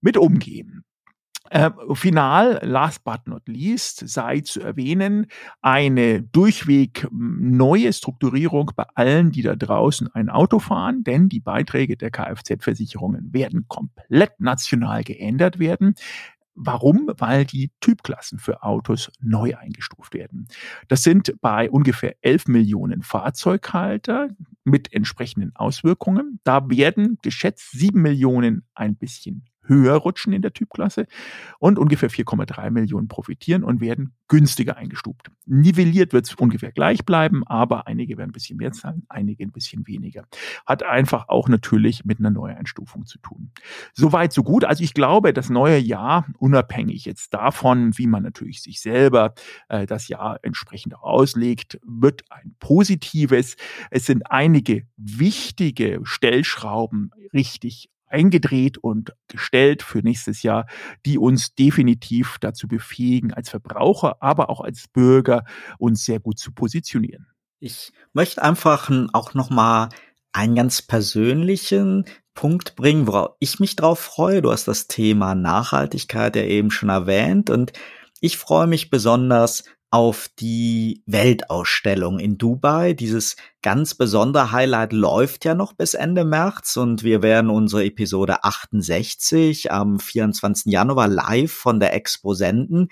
mit 0.00 0.16
umgehen. 0.16 0.84
Äh, 1.50 1.70
final, 1.92 2.58
last 2.62 3.04
but 3.04 3.26
not 3.26 3.46
least, 3.46 4.08
sei 4.08 4.40
zu 4.40 4.60
erwähnen, 4.60 5.26
eine 5.60 6.22
durchweg 6.22 7.06
neue 7.12 7.92
Strukturierung 7.92 8.72
bei 8.74 8.86
allen, 8.94 9.30
die 9.30 9.42
da 9.42 9.54
draußen 9.54 10.08
ein 10.14 10.30
Auto 10.30 10.58
fahren, 10.58 11.04
denn 11.04 11.28
die 11.28 11.40
Beiträge 11.40 11.98
der 11.98 12.10
Kfz-Versicherungen 12.10 13.34
werden 13.34 13.66
komplett 13.68 14.40
national 14.40 15.04
geändert 15.04 15.58
werden. 15.58 15.96
Warum? 16.54 17.10
Weil 17.18 17.44
die 17.44 17.72
Typklassen 17.80 18.38
für 18.38 18.62
Autos 18.62 19.10
neu 19.20 19.56
eingestuft 19.56 20.14
werden. 20.14 20.46
Das 20.88 21.02
sind 21.02 21.34
bei 21.40 21.70
ungefähr 21.70 22.16
11 22.22 22.46
Millionen 22.48 23.02
Fahrzeughalter 23.02 24.28
mit 24.64 24.92
entsprechenden 24.92 25.54
Auswirkungen. 25.56 26.40
Da 26.44 26.68
werden 26.70 27.18
geschätzt 27.22 27.72
7 27.72 28.00
Millionen 28.00 28.66
ein 28.74 28.96
bisschen 28.96 29.44
höher 29.66 29.94
rutschen 29.94 30.32
in 30.32 30.42
der 30.42 30.52
Typklasse 30.52 31.06
und 31.58 31.78
ungefähr 31.78 32.10
4,3 32.10 32.70
Millionen 32.70 33.08
profitieren 33.08 33.64
und 33.64 33.80
werden 33.80 34.14
günstiger 34.28 34.76
eingestuft. 34.76 35.30
Nivelliert 35.46 36.12
wird 36.12 36.26
es 36.26 36.34
ungefähr 36.34 36.72
gleich 36.72 37.04
bleiben, 37.04 37.46
aber 37.46 37.86
einige 37.86 38.16
werden 38.16 38.30
ein 38.30 38.32
bisschen 38.32 38.56
mehr 38.56 38.72
zahlen, 38.72 39.04
einige 39.08 39.44
ein 39.44 39.52
bisschen 39.52 39.86
weniger. 39.86 40.24
Hat 40.66 40.82
einfach 40.82 41.28
auch 41.28 41.48
natürlich 41.48 42.04
mit 42.04 42.18
einer 42.18 42.30
Neueinstufung 42.30 43.06
zu 43.06 43.18
tun. 43.18 43.50
Soweit, 43.92 44.32
so 44.32 44.42
gut. 44.42 44.64
Also 44.64 44.82
ich 44.82 44.94
glaube, 44.94 45.32
das 45.32 45.50
neue 45.50 45.78
Jahr, 45.78 46.26
unabhängig 46.38 47.04
jetzt 47.04 47.34
davon, 47.34 47.96
wie 47.98 48.06
man 48.06 48.22
natürlich 48.22 48.62
sich 48.62 48.80
selber 48.80 49.34
äh, 49.68 49.86
das 49.86 50.08
Jahr 50.08 50.38
entsprechend 50.42 50.94
auslegt, 50.96 51.78
wird 51.86 52.22
ein 52.30 52.54
positives. 52.58 53.56
Es 53.90 54.06
sind 54.06 54.30
einige 54.30 54.86
wichtige 54.96 56.00
Stellschrauben 56.04 57.10
richtig 57.32 57.90
eingedreht 58.14 58.78
und 58.78 59.12
gestellt 59.28 59.82
für 59.82 59.98
nächstes 59.98 60.42
Jahr, 60.42 60.66
die 61.04 61.18
uns 61.18 61.54
definitiv 61.54 62.38
dazu 62.40 62.68
befähigen, 62.68 63.34
als 63.34 63.50
Verbraucher, 63.50 64.16
aber 64.20 64.48
auch 64.48 64.60
als 64.60 64.86
Bürger 64.88 65.44
uns 65.78 66.04
sehr 66.04 66.20
gut 66.20 66.38
zu 66.38 66.52
positionieren. 66.52 67.26
Ich 67.58 67.92
möchte 68.12 68.42
einfach 68.42 68.90
auch 69.12 69.34
noch 69.34 69.50
mal 69.50 69.88
einen 70.32 70.54
ganz 70.54 70.82
persönlichen 70.82 72.04
Punkt 72.34 72.76
bringen, 72.76 73.06
worauf 73.06 73.36
ich 73.40 73.60
mich 73.60 73.76
drauf 73.76 73.98
freue. 73.98 74.42
Du 74.42 74.50
hast 74.50 74.66
das 74.66 74.86
Thema 74.86 75.34
Nachhaltigkeit 75.34 76.36
ja 76.36 76.42
eben 76.42 76.70
schon 76.70 76.88
erwähnt 76.88 77.50
und 77.50 77.72
ich 78.20 78.38
freue 78.38 78.66
mich 78.66 78.90
besonders 78.90 79.64
auf 79.94 80.28
die 80.40 81.04
Weltausstellung 81.06 82.18
in 82.18 82.36
Dubai. 82.36 82.94
Dieses 82.94 83.36
ganz 83.62 83.94
besondere 83.94 84.50
Highlight 84.50 84.92
läuft 84.92 85.44
ja 85.44 85.54
noch 85.54 85.72
bis 85.72 85.94
Ende 85.94 86.24
März 86.24 86.76
und 86.76 87.04
wir 87.04 87.22
werden 87.22 87.48
unsere 87.48 87.84
Episode 87.84 88.42
68 88.42 89.70
am 89.70 90.00
24. 90.00 90.72
Januar 90.72 91.06
live 91.06 91.52
von 91.52 91.78
der 91.78 91.94
Expo 91.94 92.34
senden. 92.34 92.88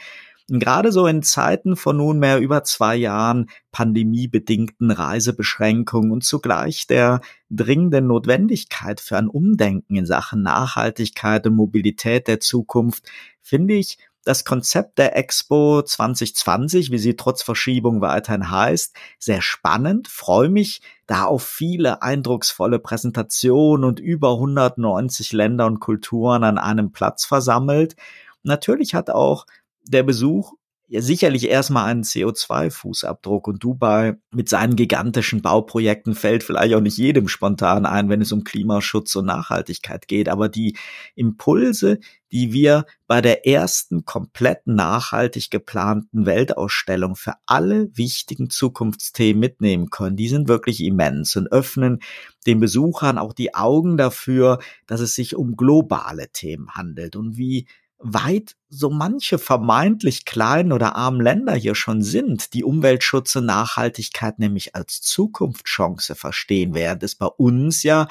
Gerade 0.47 0.93
so 0.93 1.09
in 1.09 1.25
Zeiten 1.25 1.75
von 1.75 1.97
nunmehr 1.97 2.39
über 2.39 2.63
zwei 2.63 2.95
Jahren 2.95 3.51
pandemiebedingten 3.73 4.93
Reisebeschränkungen 4.93 6.13
und 6.13 6.23
zugleich 6.23 6.87
der 6.87 7.21
dringenden 7.51 8.07
Notwendigkeit 8.07 9.01
für 9.01 9.19
ein 9.19 9.27
Umdenken 9.27 9.97
in 9.97 10.07
Sachen 10.07 10.43
Nachhaltigkeit 10.43 11.49
und 11.49 11.57
Mobilität 11.57 12.29
der 12.29 12.39
Zukunft, 12.39 13.11
finde 13.41 13.75
ich, 13.75 13.99
das 14.25 14.45
Konzept 14.45 14.99
der 14.99 15.17
Expo 15.17 15.83
2020, 15.83 16.91
wie 16.91 16.99
sie 16.99 17.17
trotz 17.17 17.43
Verschiebung 17.43 18.01
weiterhin 18.01 18.51
heißt, 18.51 18.95
sehr 19.19 19.43
spannend. 19.43 20.09
Freue 20.09 20.49
mich 20.49 20.81
da 21.07 21.25
auf 21.25 21.43
viele 21.43 22.03
eindrucksvolle 22.03 22.79
Präsentationen 22.79 23.85
und 23.85 24.01
über 24.01 24.33
190 24.35 25.33
Länder 25.33 25.67
und 25.67 25.81
Kulturen 25.81 26.45
an 26.45 26.59
einem 26.59 26.93
Platz 26.93 27.25
versammelt. 27.25 27.97
Natürlich 28.43 28.95
hat 28.95 29.11
auch 29.11 29.47
der 29.85 30.03
Besuch 30.05 30.55
ja 30.93 31.01
sicherlich 31.01 31.49
erstmal 31.49 31.91
einen 31.91 32.03
CO2-Fußabdruck 32.03 33.49
und 33.49 33.65
Dubai 33.65 34.19
mit 34.31 34.51
seinen 34.51 34.77
gigantischen 34.77 35.41
Bauprojekten 35.41 36.15
fällt 36.15 36.45
vielleicht 36.45 36.75
auch 36.75 36.83
nicht 36.83 36.99
jedem 36.99 37.29
spontan 37.29 37.87
ein, 37.87 38.11
wenn 38.11 38.21
es 38.21 38.31
um 38.31 38.45
Klimaschutz 38.45 39.17
und 39.17 39.25
Nachhaltigkeit 39.25 40.07
geht. 40.07 40.29
Aber 40.29 40.51
die 40.51 40.77
Impulse, 41.15 41.99
die 42.31 42.53
wir 42.53 42.85
bei 43.07 43.23
der 43.23 43.47
ersten 43.47 44.05
komplett 44.05 44.67
nachhaltig 44.67 45.51
geplanten 45.51 46.27
Weltausstellung 46.27 47.17
für 47.17 47.37
alle 47.47 47.89
wichtigen 47.97 48.51
Zukunftsthemen 48.51 49.41
mitnehmen 49.41 49.89
können, 49.89 50.17
die 50.17 50.29
sind 50.29 50.47
wirklich 50.47 50.85
immens 50.85 51.35
und 51.37 51.51
öffnen 51.51 52.01
den 52.47 52.61
Besuchern 52.61 53.17
auch 53.17 53.33
die 53.33 53.55
Augen 53.55 53.97
dafür, 53.97 54.59
dass 54.87 55.01
es 55.01 55.15
sich 55.15 55.37
um 55.37 55.57
globale 55.57 56.29
Themen 56.33 56.75
handelt 56.75 57.17
und 57.17 57.39
wie 57.39 57.67
weit 58.03 58.57
so 58.69 58.91
manche 58.91 59.39
vermeintlich 59.39 60.25
kleinen 60.25 60.73
oder 60.73 60.97
armen 60.97 61.21
Länder 61.21 61.55
hier 61.55 61.75
schon 61.75 62.03
sind, 62.03 62.55
die 62.55 62.65
Umweltschutz 62.65 63.37
und 63.37 63.47
Nachhaltigkeit 63.47 64.39
nämlich 64.39 64.75
als 64.75 65.01
Zukunftschance 65.01 66.15
verstehen, 66.15 66.75
während 66.75 67.03
es 67.03 67.15
bei 67.15 67.27
uns 67.27 67.83
ja 67.83 68.09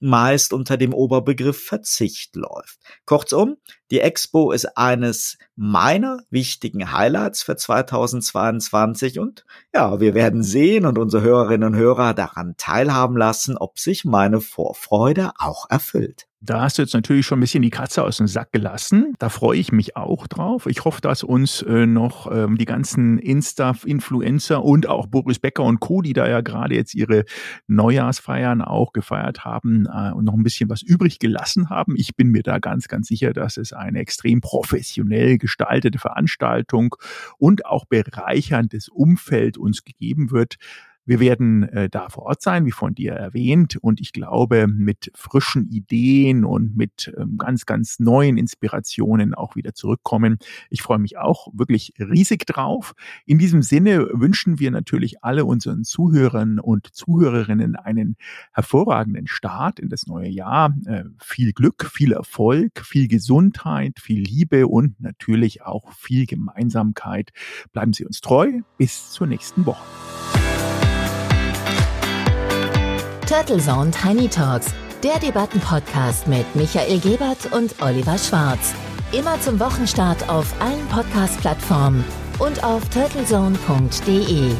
meist 0.00 0.52
unter 0.52 0.76
dem 0.76 0.94
Oberbegriff 0.94 1.62
Verzicht 1.62 2.36
läuft. 2.36 2.78
Kurzum, 3.06 3.56
die 3.90 4.00
Expo 4.00 4.52
ist 4.52 4.76
eines 4.76 5.38
meiner 5.56 6.20
wichtigen 6.30 6.92
Highlights 6.92 7.42
für 7.42 7.56
2022 7.56 9.18
und 9.18 9.44
ja, 9.74 10.00
wir 10.00 10.14
werden 10.14 10.42
sehen 10.42 10.86
und 10.86 10.98
unsere 10.98 11.22
Hörerinnen 11.22 11.74
und 11.74 11.78
Hörer 11.78 12.14
daran 12.14 12.54
teilhaben 12.56 13.16
lassen, 13.16 13.56
ob 13.56 13.78
sich 13.78 14.04
meine 14.04 14.40
Vorfreude 14.40 15.32
auch 15.38 15.68
erfüllt. 15.68 16.26
Da 16.42 16.62
hast 16.62 16.78
du 16.78 16.82
jetzt 16.82 16.94
natürlich 16.94 17.26
schon 17.26 17.36
ein 17.36 17.42
bisschen 17.42 17.62
die 17.62 17.68
Katze 17.68 18.02
aus 18.02 18.16
dem 18.16 18.26
Sack 18.26 18.50
gelassen. 18.50 19.12
Da 19.18 19.28
freue 19.28 19.58
ich 19.58 19.72
mich 19.72 19.96
auch 19.96 20.26
drauf. 20.26 20.64
Ich 20.64 20.86
hoffe, 20.86 21.02
dass 21.02 21.22
uns 21.22 21.60
äh, 21.60 21.84
noch 21.84 22.32
ähm, 22.32 22.56
die 22.56 22.64
ganzen 22.64 23.18
Insta-Influencer 23.18 24.64
und 24.64 24.88
auch 24.88 25.06
Boris 25.06 25.38
Becker 25.38 25.64
und 25.64 25.80
Co., 25.80 26.00
die 26.00 26.14
da 26.14 26.26
ja 26.26 26.40
gerade 26.40 26.74
jetzt 26.74 26.94
ihre 26.94 27.26
Neujahrsfeiern 27.66 28.62
auch 28.62 28.94
gefeiert 28.94 29.44
haben 29.44 29.84
äh, 29.84 30.12
und 30.12 30.24
noch 30.24 30.32
ein 30.32 30.42
bisschen 30.42 30.70
was 30.70 30.80
übrig 30.80 31.18
gelassen 31.18 31.68
haben. 31.68 31.92
Ich 31.94 32.16
bin 32.16 32.28
mir 32.28 32.42
da 32.42 32.58
ganz, 32.58 32.88
ganz 32.88 33.08
sicher, 33.08 33.34
dass 33.34 33.58
es 33.58 33.74
eine 33.80 33.98
extrem 33.98 34.40
professionell 34.40 35.38
gestaltete 35.38 35.98
Veranstaltung 35.98 36.96
und 37.38 37.66
auch 37.66 37.84
bereicherndes 37.84 38.88
Umfeld 38.88 39.58
uns 39.58 39.84
gegeben 39.84 40.30
wird. 40.30 40.56
Wir 41.06 41.20
werden 41.20 41.64
äh, 41.64 41.88
da 41.88 42.08
vor 42.08 42.24
Ort 42.24 42.42
sein, 42.42 42.66
wie 42.66 42.70
von 42.70 42.94
dir 42.94 43.12
erwähnt. 43.12 43.76
Und 43.76 44.00
ich 44.00 44.12
glaube, 44.12 44.66
mit 44.68 45.10
frischen 45.14 45.68
Ideen 45.68 46.44
und 46.44 46.76
mit 46.76 47.12
ähm, 47.18 47.36
ganz, 47.38 47.66
ganz 47.66 47.98
neuen 47.98 48.36
Inspirationen 48.36 49.34
auch 49.34 49.56
wieder 49.56 49.74
zurückkommen. 49.74 50.38
Ich 50.68 50.82
freue 50.82 50.98
mich 50.98 51.18
auch 51.18 51.48
wirklich 51.52 51.94
riesig 51.98 52.46
drauf. 52.46 52.94
In 53.26 53.38
diesem 53.38 53.62
Sinne 53.62 54.08
wünschen 54.12 54.58
wir 54.58 54.70
natürlich 54.70 55.24
alle 55.24 55.44
unseren 55.44 55.84
Zuhörern 55.84 56.58
und 56.58 56.88
Zuhörerinnen 56.92 57.76
einen 57.76 58.16
hervorragenden 58.52 59.26
Start 59.26 59.80
in 59.80 59.88
das 59.88 60.06
neue 60.06 60.28
Jahr. 60.28 60.74
Äh, 60.86 61.04
viel 61.20 61.52
Glück, 61.52 61.86
viel 61.86 62.12
Erfolg, 62.12 62.84
viel 62.84 63.08
Gesundheit, 63.08 63.98
viel 64.00 64.22
Liebe 64.22 64.66
und 64.66 65.00
natürlich 65.00 65.62
auch 65.62 65.92
viel 65.92 66.26
Gemeinsamkeit. 66.26 67.30
Bleiben 67.72 67.92
Sie 67.92 68.04
uns 68.04 68.20
treu. 68.20 68.60
Bis 68.78 69.10
zur 69.10 69.26
nächsten 69.26 69.66
Woche. 69.66 69.82
Turtle 73.30 73.60
Zone 73.60 73.92
Tiny 73.92 74.26
Talks, 74.26 74.74
der 75.04 75.16
Debattenpodcast 75.20 76.26
mit 76.26 76.44
Michael 76.56 76.98
Gebert 76.98 77.52
und 77.52 77.80
Oliver 77.80 78.18
Schwarz. 78.18 78.74
Immer 79.12 79.40
zum 79.40 79.60
Wochenstart 79.60 80.28
auf 80.28 80.52
allen 80.60 80.84
Podcast-Plattformen 80.88 82.04
und 82.40 82.64
auf 82.64 82.88
turtlezone.de. 82.88 84.50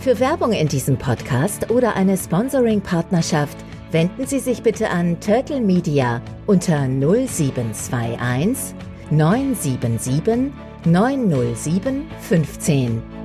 Für 0.00 0.18
Werbung 0.18 0.50
in 0.50 0.66
diesem 0.66 0.98
Podcast 0.98 1.70
oder 1.70 1.94
eine 1.94 2.16
Sponsoring-Partnerschaft 2.16 3.56
wenden 3.92 4.26
Sie 4.26 4.38
sich 4.38 4.62
bitte 4.62 4.90
an 4.90 5.20
Turtle 5.20 5.60
Media 5.60 6.20
unter 6.46 6.88
0721 6.88 8.74
977 9.10 10.50
907 10.84 12.06
15. 12.20 13.21